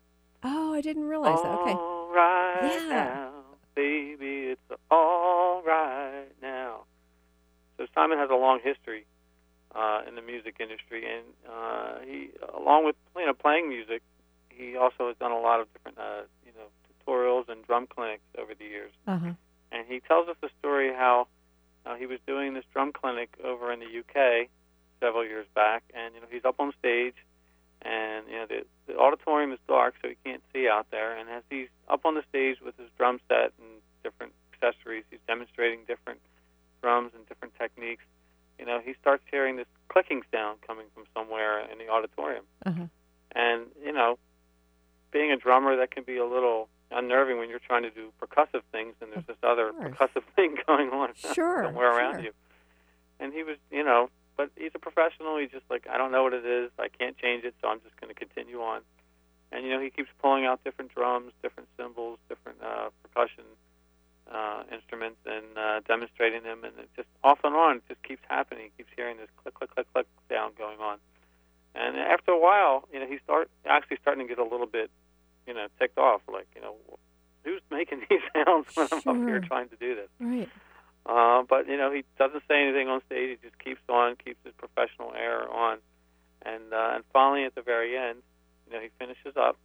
[0.43, 1.51] Oh, I didn't realize that.
[1.59, 1.71] Okay.
[1.73, 2.89] All right Yeah.
[2.89, 3.31] now,
[3.75, 6.81] baby, it's all right now.
[7.77, 9.05] So Simon has a long history
[9.75, 14.01] uh, in the music industry, and uh, he, along with you know playing music,
[14.61, 16.67] he also has done a lot of different uh, you know
[17.05, 18.91] tutorials and drum clinics over the years.
[19.07, 19.31] Uh-huh.
[19.71, 21.27] And he tells us the story how
[21.85, 24.47] uh, he was doing this drum clinic over in the UK
[24.99, 27.15] several years back, and you know he's up on stage,
[27.81, 31.17] and you know the, the auditorium is dark, so he can't see out there.
[31.17, 35.19] And as he's up on the stage with his drum set and different accessories, he's
[35.27, 36.19] demonstrating different
[36.81, 38.03] drums and different techniques.
[38.59, 42.85] You know, he starts hearing this clicking sound coming from somewhere in the auditorium, Uh-huh.
[43.35, 44.19] and you know,
[45.11, 48.63] being a drummer, that can be a little unnerving when you're trying to do percussive
[48.71, 49.93] things, and there's this other course.
[49.95, 52.23] percussive thing going on Sure, somewhere around sure.
[52.23, 52.31] you.
[53.19, 55.37] And he was, you know, but he's a professional.
[55.37, 56.71] He's just like, I don't know what it is.
[56.79, 58.81] I can't change it, so I'm just going to continue on.
[59.51, 63.43] And you know, he keeps pulling out different drums, different cymbals, different uh, percussion
[64.31, 66.63] uh, instruments, and uh, demonstrating them.
[66.63, 68.71] And it just off and on, it just keeps happening.
[68.75, 70.97] He keeps hearing this click, click, click, click sound going on.
[71.73, 74.91] And after a while, you know, he start actually starting to get a little bit,
[75.47, 76.21] you know, ticked off.
[76.31, 76.75] Like, you know,
[77.43, 80.09] who's making these sounds when I'm up here trying to do this?
[80.19, 80.49] Right.
[81.05, 83.39] Uh, but you know, he doesn't say anything on stage.
[83.41, 85.79] He just keeps on, keeps his professional air on,
[86.43, 88.19] and uh, and finally at the very end,
[88.67, 89.57] you know, he finishes up,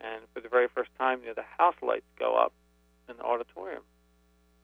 [0.00, 2.52] and for the very first time, you know, the house lights go up
[3.08, 3.82] in the auditorium,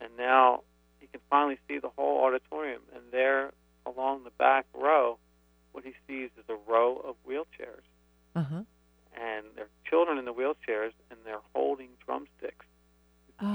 [0.00, 0.62] and now
[1.00, 3.52] he can finally see the whole auditorium, and there
[3.84, 5.18] along the back row,
[5.74, 7.84] what he sees is a row of wheelchairs,
[8.34, 8.62] Uh-huh.
[9.14, 12.66] and there are children in the wheelchairs, and they're holding drumsticks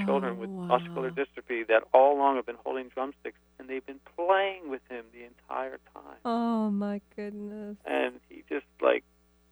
[0.06, 4.02] children with Oh, muscular dystrophy that all along have been holding drumsticks and they've been
[4.18, 6.18] playing with him the entire time.
[6.26, 7.78] Oh my goodness.
[7.86, 9.04] And he just like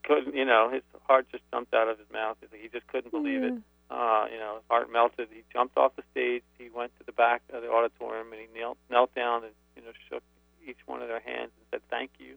[0.04, 2.38] couldn't, you know, his heart just jumped out of his mouth.
[2.52, 3.54] He just couldn't believe it.
[3.90, 5.30] Uh, you know, his heart melted.
[5.32, 6.44] He jumped off the stage.
[6.58, 9.82] He went to the back of the auditorium and he knelt knelt down and you
[9.82, 10.24] know shook
[10.68, 12.36] each one of their hands and said, "Thank you,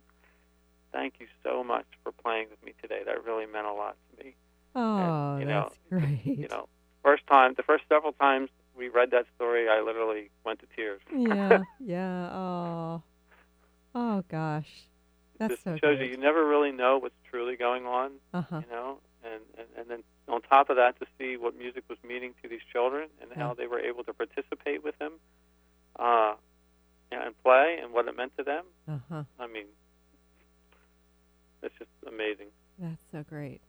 [0.92, 3.00] thank you so much for playing with me today.
[3.04, 4.34] That really meant a lot to me."
[4.74, 6.38] Oh, you know, that's great.
[6.38, 6.68] You know,
[7.02, 11.00] first time, the first several times we read that story, I literally went to tears.
[11.14, 12.30] yeah, yeah.
[12.32, 13.02] Oh,
[13.94, 14.68] oh gosh,
[15.38, 16.06] that's just so shows great.
[16.06, 18.60] you you never really know what's truly going on, Uh-huh.
[18.64, 21.98] you know, and, and and then on top of that to see what music was
[22.06, 25.12] meaning to these children and how they were able to participate with him,
[25.98, 26.34] uh,
[27.10, 28.64] and play and what it meant to them.
[28.88, 29.24] Uh-huh.
[29.40, 29.66] I mean,
[31.62, 32.48] it's just amazing.
[32.78, 33.60] That's so great.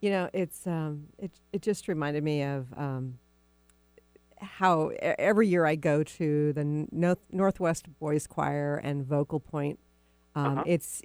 [0.00, 3.18] You know, it's um, it it just reminded me of um,
[4.40, 9.78] how every year I go to the North, Northwest Boys Choir and Vocal Point.
[10.34, 10.64] Um, Uh-huh.
[10.66, 11.02] It's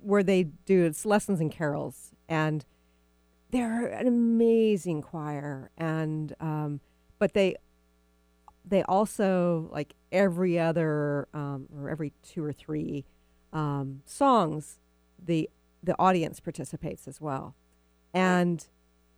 [0.00, 2.64] where they do it's lessons and carols, and
[3.50, 5.70] they're an amazing choir.
[5.78, 6.80] And um,
[7.18, 7.56] but they
[8.64, 13.04] they also like every other um, or every two or three
[13.52, 14.78] um, songs,
[15.24, 15.48] the
[15.82, 17.54] the audience participates as well,
[18.14, 18.66] and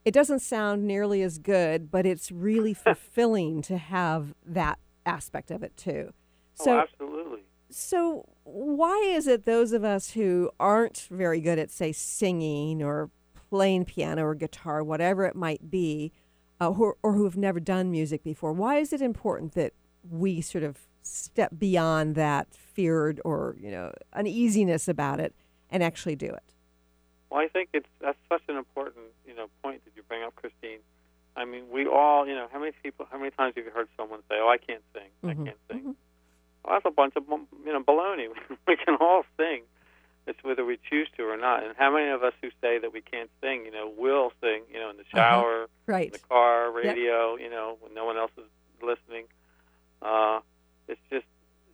[0.04, 5.62] it doesn't sound nearly as good, but it's really fulfilling to have that aspect of
[5.62, 6.12] it too.
[6.54, 7.40] So oh, absolutely.
[7.68, 13.10] so why is it those of us who aren't very good at say singing or
[13.50, 16.12] playing piano or guitar, whatever it might be,
[16.60, 19.72] uh, who, or who have never done music before, why is it important that
[20.08, 25.34] we sort of step beyond that feared or you know uneasiness about it
[25.70, 26.53] and actually do it?
[27.34, 30.36] Well, I think it's that's such an important you know point that you bring up,
[30.36, 30.78] Christine.
[31.36, 33.88] I mean, we all you know how many people, how many times have you heard
[33.96, 35.44] someone say, "Oh, I can't sing, I Mhm.
[35.46, 35.96] can't sing."
[36.64, 38.28] Well, that's a bunch of you know baloney.
[38.68, 39.62] we can all sing.
[40.28, 41.64] It's whether we choose to or not.
[41.64, 44.62] And how many of us who say that we can't sing, you know, will sing,
[44.72, 46.06] you know, in the shower, Right.
[46.06, 46.74] in the car, Yep.
[46.86, 48.48] radio, you know, when no one else is
[48.80, 49.26] listening.
[50.00, 50.40] Uh,
[50.86, 51.26] it's just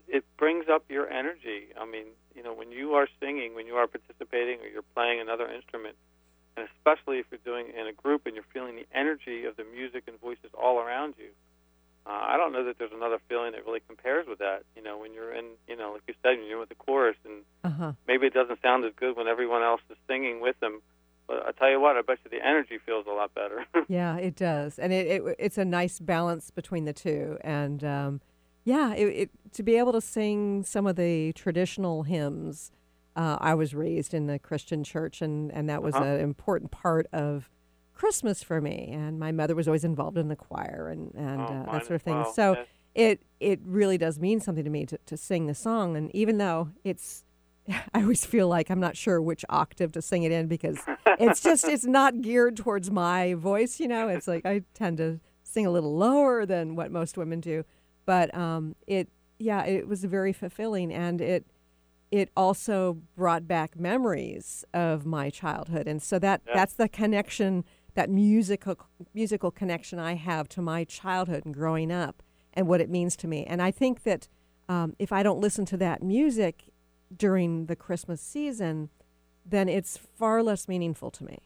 [0.09, 1.69] it brings up your energy.
[1.79, 5.21] I mean, you know, when you are singing, when you are participating, or you're playing
[5.21, 5.97] another instrument,
[6.57, 9.57] and especially if you're doing it in a group and you're feeling the energy of
[9.57, 11.31] the music and voices all around you.
[12.07, 14.63] Uh, I don't know that there's another feeling that really compares with that.
[14.75, 17.17] You know, when you're in, you know, like you said, when you're with the chorus,
[17.25, 17.93] and Uh-huh.
[18.07, 20.81] maybe it doesn't sound as good when everyone else is singing with them.
[21.29, 23.65] But I tell you what, I bet you the energy feels a lot better.
[23.89, 27.39] Yeah, it does, and it, it it's a nice balance between the two.
[27.43, 28.21] And um,
[28.65, 32.71] yeah, it, it to be able to sing some of the traditional hymns.
[33.17, 36.05] Uh, I was raised in the Christian church, and and that was Uh-huh.
[36.05, 37.51] an important part of
[37.93, 38.89] Christmas for me.
[38.93, 41.97] And my mother was always involved in the choir and and Oh, uh, that sort
[41.97, 42.17] of thing.
[42.17, 42.67] well, So yes.
[42.95, 45.97] it it really does mean something to me to, to sing the song.
[45.97, 47.25] And even though it's,
[47.95, 50.79] I always feel like I'm not sure which octave to sing it in because
[51.19, 54.09] it's just, it's not geared towards my voice, you know?
[54.09, 57.65] It's like I tend to sing a little lower than what most women do.
[58.11, 59.09] But um, it,
[59.39, 60.93] yeah, it was very fulfilling.
[60.93, 61.47] And it,
[62.11, 65.87] it also brought back memories of my childhood.
[65.87, 66.55] And so that, Yeah.
[66.57, 68.79] that's the connection, that musical,
[69.15, 72.21] musical connection I have to my childhood and growing up
[72.53, 73.45] and what it means to me.
[73.45, 74.27] And I think that
[74.69, 76.65] um, if I don't listen to that music
[77.17, 78.91] during the Christmas season,
[79.47, 81.39] then it's far less meaningful to me.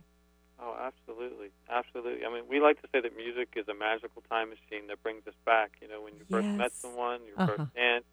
[0.58, 1.23] Oh, absolutely,
[1.70, 2.24] absolutely.
[2.26, 5.26] I mean, we like to say that music is a magical time machine that brings
[5.26, 5.72] us back.
[5.80, 7.56] You know, when you first met someone, your Uh-huh.
[7.58, 8.04] first dance,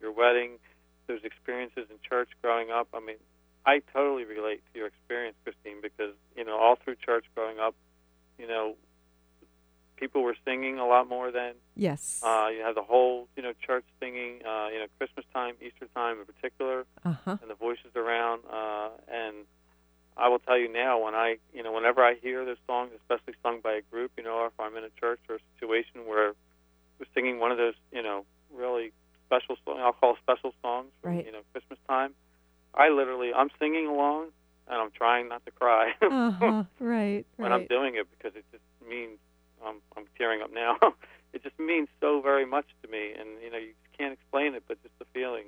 [0.00, 0.58] your wedding,
[1.06, 2.88] those experiences in church growing up.
[2.94, 3.16] I mean,
[3.64, 7.74] I totally relate to your experience, Christine, because you know, all through church growing up,
[8.38, 8.76] you know,
[9.96, 11.54] people were singing a lot more then.
[11.76, 12.20] Yes.
[12.22, 15.86] Uh, you had the whole, you know, church singing, uh, you know, Christmas time, Easter
[15.94, 17.36] time in particular, Uh-huh.
[17.40, 18.42] and the voices around.
[18.50, 19.46] Uh, and
[20.16, 23.34] I will tell you now, when I, you know, whenever I hear this song, especially
[23.42, 26.06] sung by a group, you know, or if I'm in a church or a situation
[26.06, 26.34] where
[26.98, 28.92] we're singing one of those, you know, really
[29.26, 31.26] special songs, I'll call special songs from, Right.
[31.26, 32.14] you know, Christmas time,
[32.74, 34.28] I literally, I'm singing along
[34.68, 36.64] and I'm trying not to cry uh-huh.
[36.78, 37.26] Right.
[37.36, 39.18] when I'm doing it because it just means
[39.66, 40.76] um, I'm tearing up now.
[41.32, 44.64] it just means so very much to me, and you know you can't explain it,
[44.68, 45.46] but just the feeling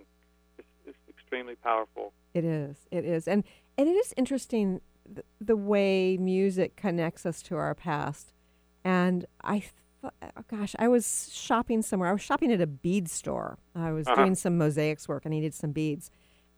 [1.34, 2.12] extremely powerful.
[2.32, 2.76] It is.
[2.90, 3.26] It is.
[3.28, 3.44] And
[3.76, 4.80] and it is interesting
[5.12, 8.32] th- the way music connects us to our past.
[8.84, 9.64] And I
[10.00, 12.08] thought, oh gosh, I was shopping somewhere.
[12.10, 13.58] I was shopping at a bead store.
[13.74, 14.16] I was Uh-huh.
[14.22, 15.22] doing some mosaics work.
[15.26, 16.10] I needed some beads.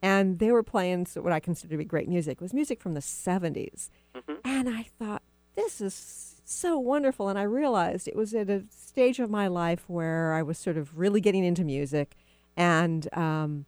[0.02, 2.32] And they were playing what I consider to be great music.
[2.38, 3.88] It was music from the 70s.
[4.44, 5.22] And I thought,
[5.54, 7.28] this is so wonderful.
[7.30, 10.76] And I realized it was at a stage of my life where I was sort
[10.76, 12.14] of really getting into music.
[12.58, 13.64] And um,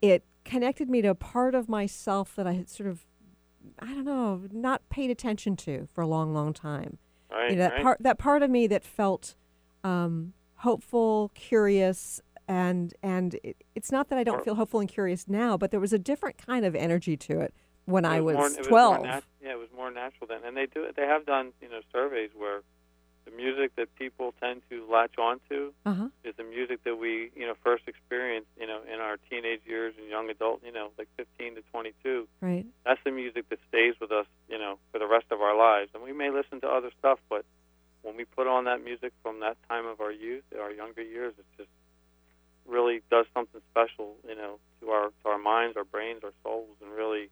[0.00, 3.06] it connected me to a part of myself that I had sort of,
[3.78, 6.98] I don't know, not paid attention to for a long, long time.
[7.30, 7.82] Right, You know, that right.
[7.82, 9.34] part, that part of me that felt
[9.84, 15.26] um, hopeful, curious, and and it, it's not that I don't feel hopeful and curious
[15.28, 17.54] now, but there was a different kind of energy to it
[17.86, 19.02] when I It was, more, it was twelve.
[19.04, 20.86] nat- yeah, it was more natural then, and they do.
[20.94, 22.62] They have done you know surveys where
[23.24, 26.08] the music that people tend to latch onto uh-huh.
[26.24, 29.94] is the music that we you know first experienced you know in our teenage years
[29.98, 32.28] and young adult you know like 15 to 22.
[32.40, 32.66] Right.
[32.84, 35.90] That's the music that stays with us you know for the rest of our lives,
[35.94, 37.44] and we may listen to other stuff, but
[38.02, 41.32] when we put on that music from that time of our youth, our younger years,
[41.38, 41.70] it just
[42.66, 46.76] really does something special, you know, to our to our minds, our brains, our souls,
[46.82, 47.30] and really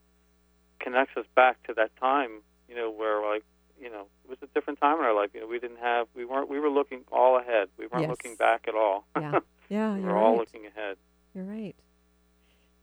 [0.78, 3.44] connects us back to that time, you know, where like,
[3.80, 5.30] you know, it was a different time in our life.
[5.34, 7.68] You know, we didn't have, we weren't, we were looking all ahead.
[7.78, 8.10] We weren't Yes.
[8.10, 9.06] looking back at all.
[9.16, 9.40] Yeah.
[9.70, 10.38] Yeah, we were all right.
[10.40, 10.96] looking ahead.
[11.32, 11.76] You're right.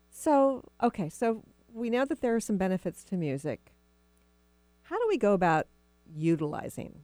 [0.10, 1.44] So, okay, so
[1.74, 3.74] we know that there are some benefits to music.
[4.84, 5.68] How do we go about
[6.16, 7.04] utilizing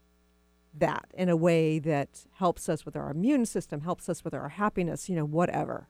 [0.74, 4.48] that in a way that helps us with our immune system, helps us with our
[4.50, 5.90] happiness, you know, whatever?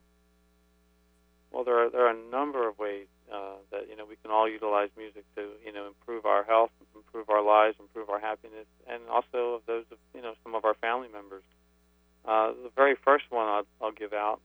[1.51, 4.31] Well, there are there are a number of ways uh, that you know we can
[4.31, 8.65] all utilize music to you know improve our health, improve our lives, improve our happiness,
[8.87, 11.43] and also of those of you know some of our family members.
[12.25, 14.39] Uh, the very first one I'll, I'll give out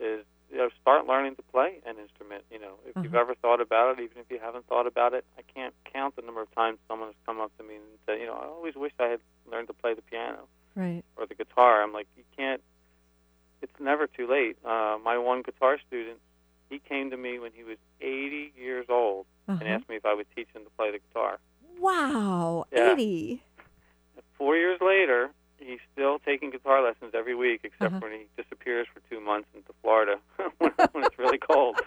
[0.00, 2.44] is you know start learning to play an instrument.
[2.50, 3.20] You know, if you've Uh-huh.
[3.22, 6.22] ever thought about it, even if you haven't thought about it, I can't count the
[6.22, 8.74] number of times someone has come up to me and said, you know, I always
[8.74, 9.20] wish I had
[9.50, 11.04] learned to play the piano Right.
[11.16, 11.82] or the guitar.
[11.82, 12.62] I'm like, you can't.
[13.60, 14.56] It's never too late.
[14.64, 16.18] Uh, my one guitar student,
[16.72, 19.74] he came to me when he was 80 years old and Uh-huh.
[19.74, 21.38] asked me if I would teach him to play the guitar.
[21.78, 22.92] Wow, Yeah.
[22.92, 23.42] 80.
[24.38, 28.00] Four years later, he's still taking guitar lessons every week, except Uh-huh.
[28.00, 30.18] when he disappears for two months into Florida
[30.58, 31.76] when, when it's really cold.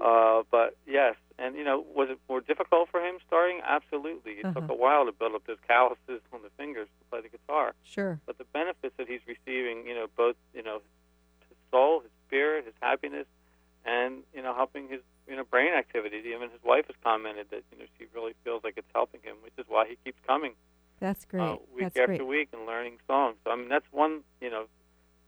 [0.00, 3.60] Uh, but yes, and you know, was it more difficult for him starting?
[3.64, 4.32] Absolutely.
[4.34, 4.72] It took Uh-huh.
[4.72, 7.74] a while to build up those calluses on the fingers to play the guitar.
[7.82, 8.20] Sure.
[8.24, 10.80] But the benefits that he's receiving, you know, both you know,
[11.48, 13.26] his soul, his spirit, his happiness,
[13.84, 16.16] and you know, helping his you know brain activity.
[16.34, 19.36] Even his wife has commented that you know she really feels like it's helping him,
[19.42, 20.52] which is why he keeps coming
[21.00, 21.42] That's great.
[21.42, 22.26] uh, week That's after great.
[22.26, 23.36] week and learning songs.
[23.44, 24.64] So I mean, that's one you know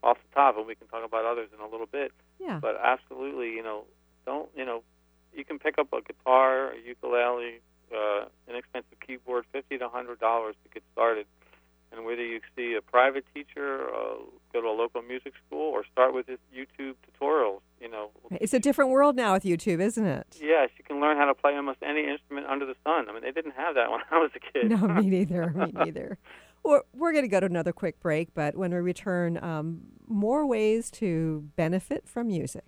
[0.03, 2.11] off the top, and we can talk about others in a little bit.
[2.39, 2.59] Yeah.
[2.61, 3.83] But absolutely, you know,
[4.25, 4.83] don't you know,
[5.35, 7.59] you can pick up a guitar, a ukulele,
[7.95, 11.25] uh, inexpensive keyboard, fifty to hundred dollars to get started.
[11.93, 14.15] And whether you see a private teacher, uh,
[14.53, 18.53] go to a local music school, or start with this YouTube tutorials, you know, It's
[18.53, 20.37] a different world now with YouTube, isn't it?
[20.41, 23.09] yes, you can learn how to play almost any instrument under the sun.
[23.09, 24.69] I mean, they didn't have that when I was a kid.
[24.69, 25.49] No, me neither.
[25.49, 26.17] Me neither.
[26.63, 30.45] We're, we're going to go to another quick break, but when we return, um, more
[30.45, 32.63] ways to benefit from music.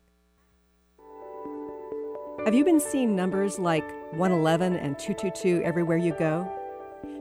[2.46, 6.52] Have you been seeing numbers like 111 and 222 everywhere you go?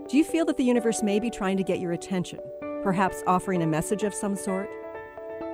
[0.08, 2.40] Do you feel that the universe may be trying to get your attention,
[2.82, 4.68] perhaps offering a message of some sort?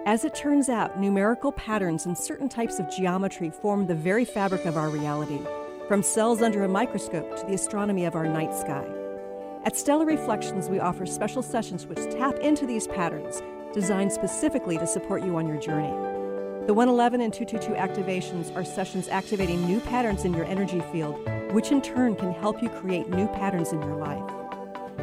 [0.07, 4.64] As it turns out, numerical patterns and certain types of geometry form the very fabric
[4.64, 5.38] of our reality,
[5.86, 8.86] from cells under a microscope to the astronomy of our night sky.
[9.64, 13.42] At Stellar Reflections, we offer special sessions which tap into these patterns,
[13.74, 15.92] designed specifically to support you on your journey.
[16.66, 21.16] The 111 and 222 activations are sessions activating new patterns in your energy field,
[21.53, 24.38] which in turn can help you create new patterns in your life.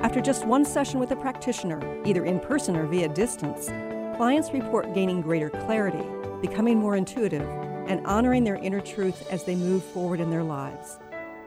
[0.05, 3.69] After just one session with a practitioner, either in person or via distance,
[4.17, 6.05] clients report gaining greater clarity,
[6.47, 7.41] becoming more intuitive,
[7.87, 10.99] and honoring their inner truth as they move forward in their lives.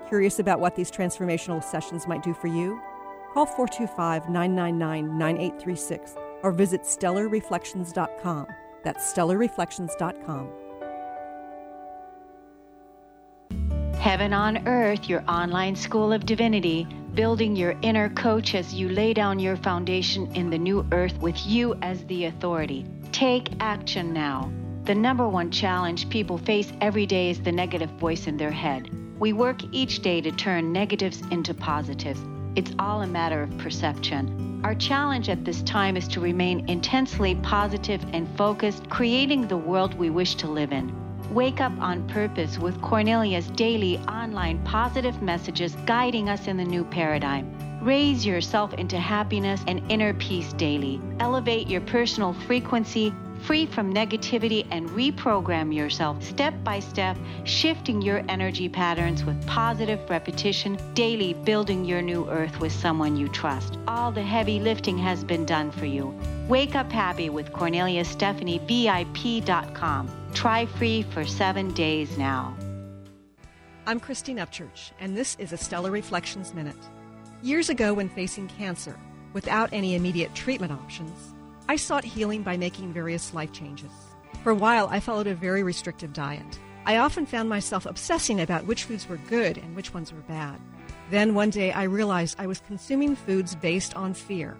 [0.08, 2.82] Curious about what these transformational sessions might do for you?
[3.32, 8.46] Call 425 999 9836 or visit stellarreflections.com.
[8.82, 10.48] That's stellarreflections.com.
[14.00, 16.88] Heaven on Earth, your online school of divinity,
[17.18, 21.36] building your inner coach as you lay down your foundation in the new earth with
[21.44, 22.86] you as the authority.
[23.10, 24.52] Take action now.
[24.84, 28.88] The number one challenge people face every day is the negative voice in their head.
[29.18, 32.20] We work each day to turn negatives into positives.
[32.54, 34.60] It's all a matter of perception.
[34.62, 39.94] Our challenge at this time is to remain intensely positive and focused, creating the world
[39.94, 41.07] we wish to live in.
[41.30, 46.84] Wake up on purpose with Cornelia's daily online positive messages guiding us in the new
[46.84, 47.52] paradigm.
[47.82, 51.00] Raise yourself into happiness and inner peace daily.
[51.20, 53.12] Elevate your personal frequency,
[53.42, 60.00] free from negativity, and reprogram yourself step by step, shifting your energy patterns with positive
[60.10, 63.78] repetition, daily building your new earth with someone you trust.
[63.86, 66.14] All the heavy lifting has been done for you.
[66.48, 70.10] Wake up happy with Cornelia Stephanie VIP.com.
[70.34, 72.56] Try free for seven days now.
[73.86, 76.76] I'm Christine Upchurch, and this is a Stellar Reflections Minute.
[77.42, 78.98] Years ago, when facing cancer,
[79.32, 81.32] without any immediate treatment options,
[81.68, 83.90] I sought healing by making various life changes.
[84.42, 86.58] For a while, I followed a very restrictive diet.
[86.86, 90.58] I often found myself obsessing about which foods were good and which ones were bad.
[91.10, 94.56] Then one day, I realized I was consuming foods based on fear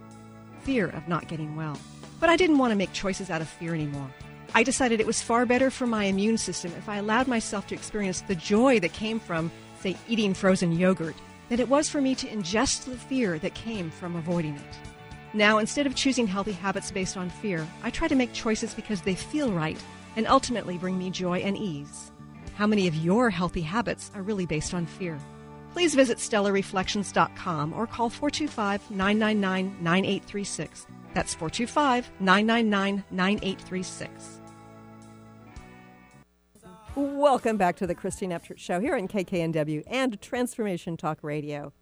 [0.68, 1.78] fear of not getting well.
[2.20, 4.10] But I didn't want to make choices out of fear anymore.
[4.54, 7.74] I decided it was far better for my immune system if I allowed myself to
[7.74, 9.50] experience the joy that came from,
[9.80, 11.14] say, eating frozen yogurt,
[11.48, 14.87] than it was for me to ingest the fear that came from avoiding it.
[15.34, 19.02] Now, instead of choosing healthy habits based on fear, I try to make choices because
[19.02, 19.82] they feel right
[20.16, 22.10] and ultimately bring me joy and ease.
[22.54, 25.18] How many of your healthy habits are really based on fear?
[25.72, 30.86] Please visit stellarreflections.com or call 425 999 9836.
[31.14, 34.40] That's 425 999 9836.
[36.96, 41.72] Welcome back to the Christine Upchurch Show here on KKNW and Transformation Talk Radio.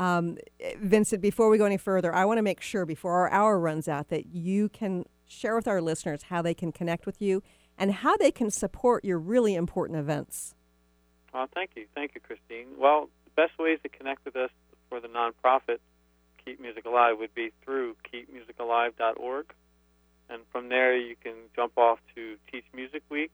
[0.00, 0.38] Um,
[0.78, 3.86] Vincent, before we go any further, I want to make sure before our hour runs
[3.86, 7.42] out that you can share with our listeners how they can connect with you
[7.76, 10.54] and how they can support your really important events.
[11.34, 11.84] Well, thank you.
[11.94, 12.68] Thank you, Christine.
[12.78, 14.50] Well, the best ways to connect with us
[14.88, 15.80] for the nonprofit
[16.46, 19.52] Keep Music Alive would be through keepmusicalive.org.
[20.30, 23.32] And from there, you can jump off to Teach Music Week,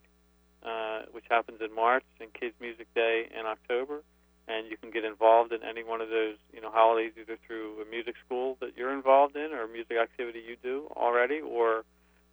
[0.64, 4.02] uh, which happens in March, and Kids Music Day in October.
[4.48, 7.82] And you can get involved in any one of those, you know, holidays either through
[7.82, 11.84] a music school that you're involved in, or a music activity you do already, or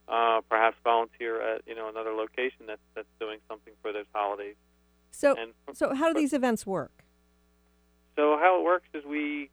[0.08, 4.56] uh, perhaps volunteer at, you know, another location that's that's doing something for those holidays.
[5.12, 6.92] So, And- so how do these events work?
[8.16, 9.50] So how it works is we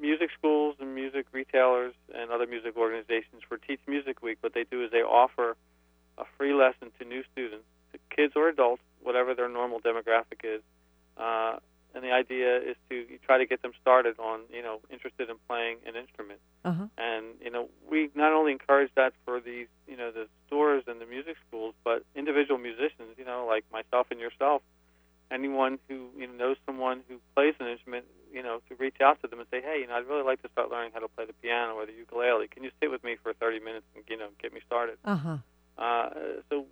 [0.00, 4.38] music schools and music retailers and other music organizations for Teach Music Week.
[4.40, 5.56] What they do is they offer
[6.18, 10.62] a free lesson to new students, to kids or adults, whatever their normal demographic is.
[11.16, 11.58] Uh,
[11.94, 15.36] and the idea is to try to get them started on, you know, interested in
[15.48, 16.40] playing an instrument.
[16.64, 16.86] Uh-huh.
[16.96, 21.00] And you know, we not only encourage that for these, you know, the stores and
[21.00, 24.62] the music schools, but individual musicians, you know, like myself and yourself,
[25.30, 29.20] anyone who you know knows someone who plays an instrument, you know, to reach out
[29.22, 31.08] to them and say, hey, you know, I'd really like to start learning how to
[31.08, 32.46] play the piano or the ukulele.
[32.48, 34.98] Can you sit with me for 30 minutes and you know get me started?
[35.04, 35.38] Uh huh.
[35.76, 36.10] Uh,
[36.50, 36.66] so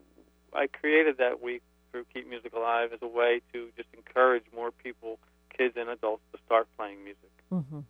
[0.55, 4.71] I created that week through Keep Music Alive as a way to just encourage more
[4.71, 5.19] people,
[5.57, 7.31] kids and adults, to start playing music.
[7.53, 7.81] Mm-hmm.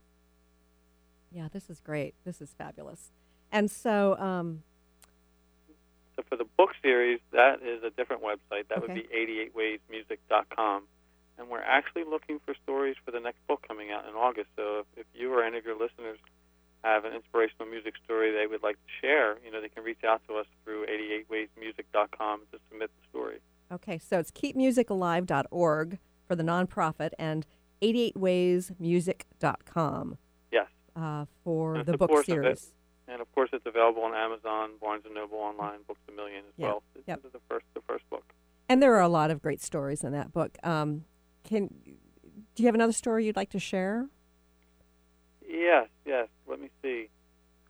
[1.31, 2.15] Yeah, this is great.
[2.25, 3.11] This is fabulous.
[3.51, 4.63] And so, um,
[6.17, 8.69] So for the book series, that is a different website.
[8.69, 9.07] That would Okay.
[9.11, 10.87] be 88waysmusic.com.
[11.39, 14.51] And we're actually looking for stories for the next book coming out in August.
[14.57, 16.19] So if, if you or any of your listeners
[16.85, 20.05] have an inspirational music story they would like to share, you know, they can reach
[20.05, 23.39] out to us through 88waysmusic.com to submit the story.
[23.73, 27.47] Okay, so it's keepmusicalive.org for the nonprofit and
[27.81, 30.19] 88waysmusic.com Yes.
[30.97, 32.73] Uh, for And the book series.
[33.09, 36.53] And of course, it's available on Amazon, Barnes and Noble online, Books a Million as
[36.57, 36.67] Yeah.
[36.69, 36.83] well.
[36.95, 37.23] This Yep.
[37.33, 38.25] the first, the first book.
[38.69, 40.57] And there are a lot of great stories in that book.
[40.63, 41.05] Um,
[41.45, 41.69] can
[42.55, 44.09] do you have another story you'd like to share?
[45.47, 46.29] Yes, yes.
[46.47, 47.09] Let me see.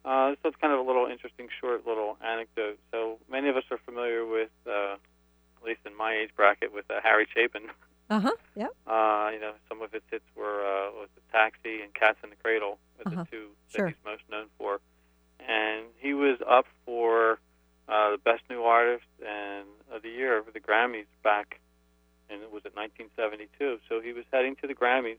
[0.05, 2.79] Uh, so it's kind of a little interesting, short little anecdote.
[2.91, 6.85] So many of us are familiar with, uh, at least in my age bracket, with
[6.91, 7.62] uh, Harry Chapin.
[8.11, 8.33] Uh huh.
[8.57, 8.70] Yep.
[8.87, 12.31] Uh, you know, some of his hits were uh, was the Taxi and Cats in
[12.31, 13.24] the Cradle, Uh-huh.
[13.24, 13.86] the two Sure.
[13.86, 14.80] that he's most known for.
[15.40, 17.38] And he was up for
[17.88, 21.61] uh, the Best New Artist and of the Year for the Grammys back,
[22.30, 23.80] and it was at 1972.
[23.88, 25.18] So he was heading to the Grammys,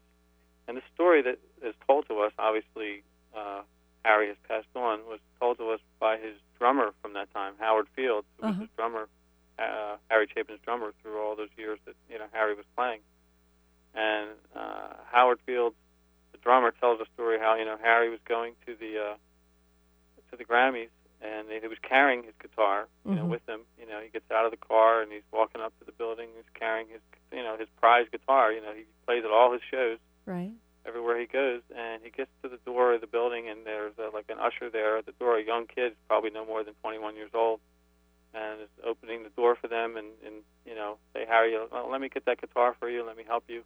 [0.67, 3.03] and the story that is told to us, obviously,
[3.36, 3.61] uh,
[4.05, 7.88] Harry has passed on, was told to us by his drummer from that time, Howard
[7.95, 8.61] Fields, who was Uh-huh.
[8.61, 9.09] his drummer,
[9.59, 13.01] uh, Harry Chapin's drummer through all those years that you know Harry was playing.
[13.93, 15.75] And uh, Howard Fields,
[16.31, 19.15] the drummer, tells a story how you know Harry was going to the uh,
[20.31, 20.89] to the Grammys
[21.21, 23.29] and he was carrying his guitar, you know, Mhm.
[23.29, 23.61] with him.
[23.79, 26.27] You know, he gets out of the car and he's walking up to the building.
[26.36, 26.99] He's carrying his,
[27.31, 28.51] you know, his prize guitar.
[28.51, 30.51] You know, he plays at all his shows Right.
[30.86, 34.09] everywhere he goes, and he gets to the door of the building, and there's uh,
[34.13, 37.15] like an usher there at the door, a young kid, probably no more than 21
[37.15, 37.61] years old,
[38.34, 42.01] and is opening the door for them, and, and you know, say, Harry, well, let
[42.01, 43.63] me get that guitar for you, let me help you,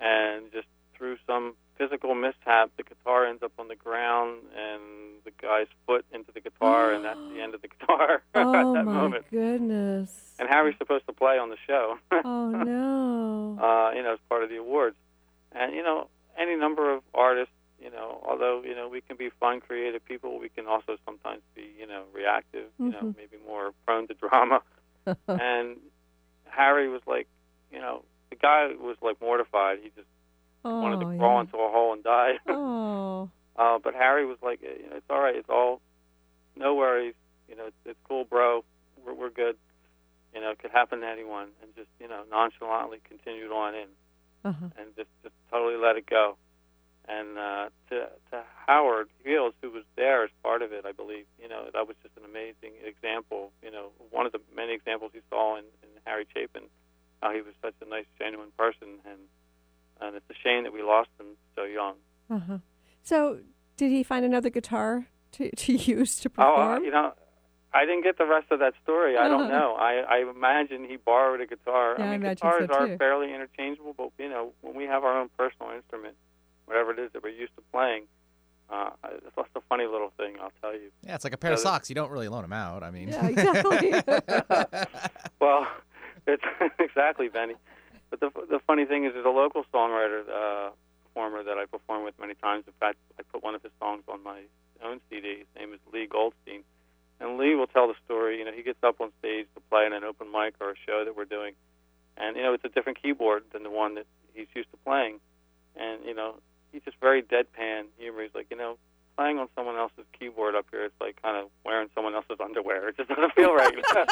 [0.00, 4.80] and just through some physical mishap, the guitar ends up on the ground, and
[5.24, 8.72] the guy's foot into the guitar, and that's the end of the guitar Oh at
[8.74, 9.24] that my moment.
[9.30, 10.34] goodness.
[10.38, 11.98] And Harry's supposed to play on the show.
[12.12, 13.58] Oh no.
[13.62, 14.96] uh, you know, as part of the awards.
[15.52, 19.30] And you know, any number of artists, you know, although you know we can be
[19.40, 22.68] fun, creative people, we can also sometimes be, you know, reactive.
[22.78, 23.16] You know, Mhm.
[23.16, 24.62] maybe more prone to drama.
[25.28, 25.76] and
[26.46, 27.26] Harry was like,
[27.72, 29.78] you know, the guy was like mortified.
[29.82, 30.08] He just
[30.64, 31.40] oh, wanted to crawl yeah.
[31.40, 32.38] into a hole and die.
[32.48, 33.28] Oh.
[33.56, 35.36] Uh, but Harry was like, you know, it's all right.
[35.36, 35.80] It's all,
[36.56, 37.14] no worries.
[37.48, 38.64] You know, it's, it's cool, bro.
[39.04, 39.56] We're, we're good.
[40.34, 43.88] You know, it could happen to anyone, and just you know, nonchalantly continued on in,
[44.44, 44.66] Uh-huh.
[44.78, 46.36] and just just totally let it go.
[47.08, 47.96] And uh, to
[48.30, 51.86] to Howard Fields, who was there as part of it, I believe, you know, that
[51.88, 53.52] was just an amazing example.
[53.62, 56.62] You know, one of the many examples he saw in, in Harry Chapin,
[57.20, 59.20] how he was such a nice, genuine person, and
[60.00, 61.26] and it's a shame that we lost him
[61.56, 61.94] so young.
[62.30, 62.58] Uh-huh.
[63.02, 63.40] So,
[63.76, 66.60] did he find another guitar to, to use to perform?
[66.60, 67.12] Oh, uh, you know,
[67.72, 69.16] I didn't get the rest of that story.
[69.16, 69.74] I don't know.
[69.78, 71.94] I, I imagine he borrowed a guitar.
[71.98, 74.84] Yeah, I I mean, imagine guitars so, are fairly interchangeable, but you know, when we
[74.84, 76.16] have our own personal instrument,
[76.66, 78.04] whatever it is that we're used to playing,
[78.70, 80.34] uh, it's just a funny little thing.
[80.40, 80.90] I'll tell you.
[81.04, 81.88] Yeah, it's like a pair of So that- socks.
[81.90, 82.82] You don't really loan them out.
[82.82, 83.92] I mean, Yeah, exactly.
[85.40, 85.66] Well,
[86.26, 86.42] it's
[86.78, 87.54] exactly, Benny.
[88.10, 90.70] But the the funny thing is, there's a local songwriter, uh,
[91.04, 92.64] performer that I perform with many times.
[92.66, 94.40] In fact, I put one of his songs on my
[94.84, 95.38] own CD.
[95.38, 96.62] His name is Lee Goldstein,
[97.20, 98.38] and Lee will tell the story.
[98.38, 100.74] You know, he gets up on stage to play in an open mic or a
[100.86, 101.54] show that we're doing,
[102.16, 105.20] and you know, it's a different keyboard than the one that he's used to playing,
[105.76, 106.36] and you know,
[106.72, 108.22] he's just very deadpan humor.
[108.22, 108.76] He's like, you know.
[109.16, 112.88] Playing on someone else's keyboard up here, it's like kind of wearing someone else's underwear.
[112.88, 113.74] It just doesn't feel right.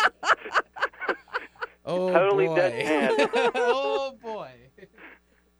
[1.87, 2.59] oh totally boy.
[2.59, 3.31] deadpan.
[3.55, 4.51] oh boy.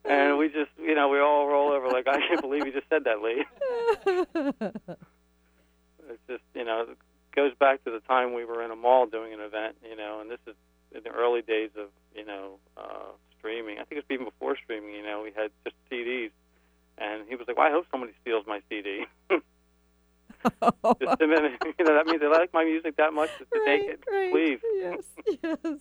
[0.05, 2.90] and we just, you know, we all roll over like, I can't believe you just
[2.90, 3.46] said that, Lee.
[6.09, 6.96] It's just, you know, it
[7.34, 10.20] goes back to the time we were in a mall doing an event, you know,
[10.20, 10.54] and this is
[10.94, 13.78] in the early days of, you know, uh, streaming.
[13.78, 16.30] I think it's even before streaming, you know, we had just CDs.
[16.96, 19.04] And he was like, well, I hope somebody steals my CD.
[19.30, 19.42] just
[21.22, 21.52] a minute.
[21.78, 24.02] You know, that means they like my music that much just to take it.
[24.10, 24.32] right.
[24.32, 24.58] Please.
[24.80, 25.04] Yes,
[25.42, 25.80] yes.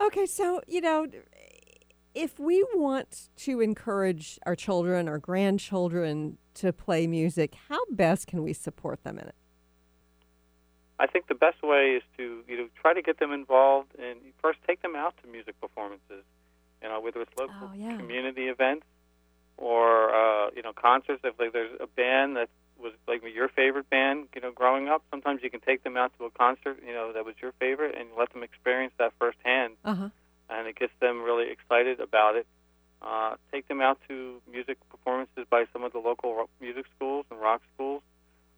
[0.00, 1.06] Okay, so, you know,
[2.14, 8.42] if we want to encourage our children, our grandchildren to play music, how best can
[8.42, 9.34] we support them in it?
[10.98, 14.18] I think the best way is to you know try to get them involved and
[14.42, 16.24] first take them out to music performances.
[16.82, 17.96] You know, whether it's local Oh, yeah.
[17.96, 18.84] community events
[19.56, 21.20] or uh, you know concerts.
[21.24, 25.02] If like there's a band that was like your favorite band, you know, growing up,
[25.10, 27.94] sometimes you can take them out to a concert, you know, that was your favorite,
[27.98, 30.10] and let them experience that firsthand, Uh-huh.
[30.50, 32.46] and it gets them really excited about it.
[33.00, 37.24] Uh, take them out to music performances by some of the local rock music schools
[37.30, 38.02] and rock schools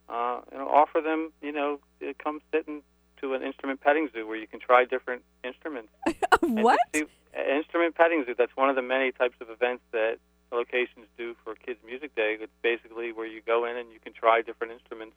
[0.08, 1.80] uh, and offer them, you know,
[2.22, 2.82] come sit in,
[3.20, 5.90] to an instrument petting zoo where you can try different instruments.
[6.40, 6.78] What?
[6.94, 7.04] see-
[7.36, 8.34] uh, instrument petting zoo.
[8.36, 10.18] That's one of the many types of events that
[10.50, 12.36] locations do for Kids Music Day.
[12.40, 15.14] It's basically where you go in and you can try different instruments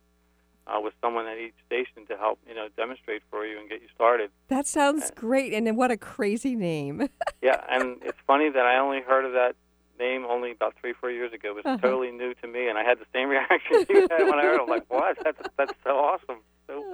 [0.68, 3.82] uh, with someone at each station to help you know demonstrate for you and get
[3.82, 4.30] you started.
[4.50, 5.54] That sounds great.
[5.54, 7.10] And what a crazy name.
[7.44, 9.56] Yeah, and it's funny that I only heard of that
[10.00, 11.50] name only about three, four years ago.
[11.52, 11.78] It was Uh-huh.
[11.82, 14.58] totally new to me, and I had the same reaction you had when I heard
[14.60, 14.64] it.
[14.64, 15.18] I'm like, what?
[15.24, 16.42] That's that's so awesome.
[16.68, 16.86] So,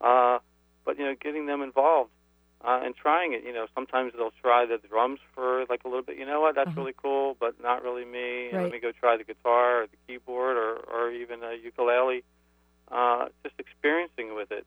[0.00, 0.38] uh,
[0.84, 2.10] but you know, getting them involved
[2.64, 3.42] uh, and trying it.
[3.44, 6.18] You know, sometimes they'll try the drums for like a little bit.
[6.18, 6.54] You know what?
[6.54, 6.80] That's Uh-huh.
[6.82, 8.52] really cool, but not really me.
[8.52, 8.62] Right.
[8.62, 12.22] Let me go try the guitar or the keyboard or or even a ukulele.
[12.90, 14.66] Uh, just experiencing with it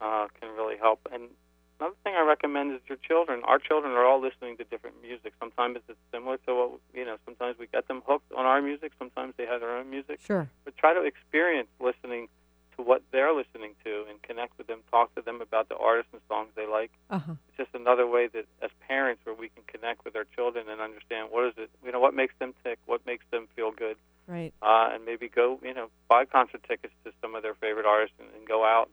[0.00, 1.00] uh, can really help.
[1.10, 1.30] And
[1.78, 3.42] Another thing I recommend is your children.
[3.44, 5.34] Our children are all listening to different music.
[5.38, 7.16] Sometimes it's similar to what you know.
[7.26, 8.92] Sometimes we get them hooked on our music.
[8.98, 10.20] Sometimes they have their own music.
[10.24, 10.48] Sure.
[10.64, 12.28] But try to experience listening
[12.76, 14.80] to what they're listening to and connect with them.
[14.90, 16.92] Talk to them about the artists and songs they like.
[17.10, 17.34] Uh-huh.
[17.48, 20.80] It's just another way that, as parents, where we can connect with our children and
[20.80, 21.70] understand what is it.
[21.84, 22.78] You know, what makes them tick.
[22.86, 23.96] What makes them feel good.
[24.26, 24.54] Right.
[24.62, 28.16] Uh, and maybe go, you know, buy concert tickets to some of their favorite artists
[28.18, 28.88] and, and go out,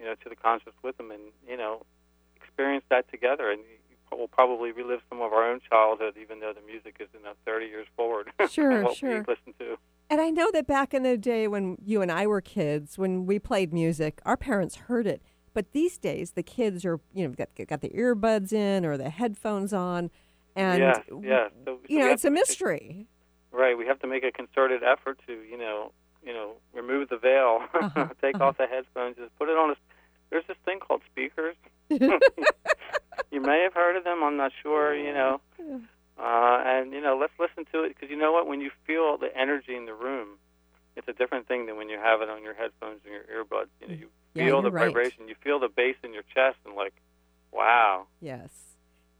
[0.00, 1.82] you know, to the concerts with them and you know
[2.56, 3.60] experience that together, and
[4.10, 7.66] we'll probably relive some of our own childhood, even though the music is know 30
[7.66, 8.30] years forward.
[8.48, 9.10] Sure, sure.
[9.10, 9.76] we listen to.
[10.08, 13.26] And I know that back in the day when you and I were kids, when
[13.26, 15.20] we played music, our parents heard it.
[15.52, 19.10] But these days, the kids are, you know, got, got the earbuds in or the
[19.10, 20.10] headphones on.
[20.54, 21.48] And, yeah, yeah.
[21.64, 23.06] So, you so know, it's a mystery.
[23.52, 25.92] Right, we have to make a concerted effort to, you know,
[26.24, 29.74] you know, remove the veil, Uh-huh, take off the headphones, just put it on a.
[30.30, 31.56] There's this thing called speakers.
[31.90, 34.22] you may have heard of them.
[34.22, 34.94] I'm not sure.
[34.94, 35.40] You know,
[36.18, 38.46] uh, and you know, let's listen to it because you know what?
[38.46, 40.38] When you feel the energy in the room,
[40.96, 43.68] it's a different thing than when you have it on your headphones and your earbuds.
[43.80, 44.86] You know, you Yeah, feel the right.
[44.88, 46.94] vibration, you feel the bass in your chest, and like,
[47.52, 48.06] wow.
[48.20, 48.50] Yes.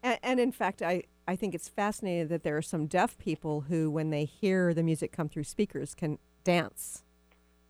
[0.03, 3.61] And, and in fact, I, I think it's fascinating that there are some deaf people
[3.61, 7.03] who, when they hear the music come through speakers, can dance.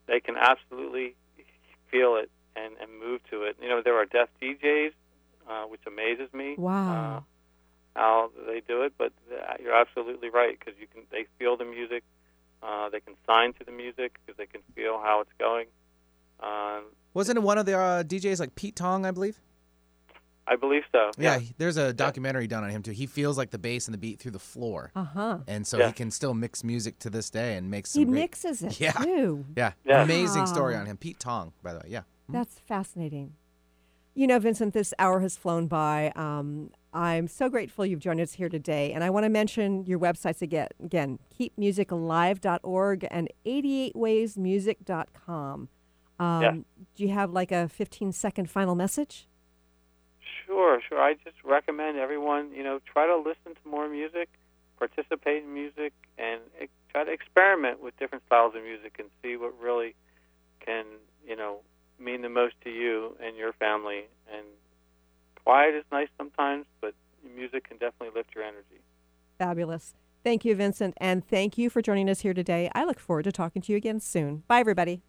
[0.07, 1.15] they can absolutely
[1.91, 3.55] feel it and, and move to it.
[3.61, 4.91] You know, there are deaf DJs,
[5.49, 6.55] uh, which amazes me.
[6.57, 7.17] Wow.
[7.17, 7.21] Uh,
[7.99, 11.03] how they do it, but uh, you're absolutely right because you can.
[11.11, 12.03] They feel the music.
[12.61, 15.65] Uh, they can sign to the music because they can feel how it's going.
[16.39, 16.81] Uh,
[17.15, 19.39] Wasn't it one of the uh, DJs like Pete Tong, I believe?
[20.49, 21.11] I believe so.
[21.17, 22.91] Yeah, he- there's a documentary done on him too.
[22.91, 24.91] He feels like the bass and the beat through the floor.
[24.95, 25.37] Uh huh.
[25.47, 25.87] And so Yeah.
[25.87, 28.91] he can still mix music to this day and makes He great- mixes it Yeah.
[28.93, 29.43] too.
[29.57, 29.73] Yeah.
[29.83, 30.03] Yeah.
[30.03, 30.95] Amazing story on him.
[30.97, 31.85] Pete Tong, by the way.
[31.89, 32.03] Yeah.
[32.29, 33.33] That's fascinating.
[34.13, 36.11] You know, Vincent, this hour has flown by.
[36.15, 38.91] Um, I'm so grateful you've joined us here today.
[38.93, 40.69] And I want to mention your websites again.
[40.83, 45.69] Again, keepmusicalive.org and 88waysmusic.com.
[46.19, 46.51] Um, Yeah.
[46.95, 49.27] Do you have like a 15 second final message?
[50.45, 50.99] Sure, sure.
[50.99, 54.29] I just recommend everyone, you know, try to listen to more music,
[54.79, 56.41] participate in music, and
[56.91, 59.93] try to experiment with different styles of music and see what really
[60.59, 60.85] can,
[61.27, 61.59] you know,
[61.99, 64.05] mean the most to you and your family.
[64.31, 64.45] And
[65.43, 66.93] quiet is nice sometimes, but
[67.35, 68.81] music can definitely lift your energy.
[69.37, 69.95] Fabulous.
[70.23, 70.93] Thank you, Vincent.
[70.97, 72.69] And thank you for joining us here today.
[72.73, 74.43] I look forward to talking to you again soon.
[74.47, 75.01] Bye, everybody.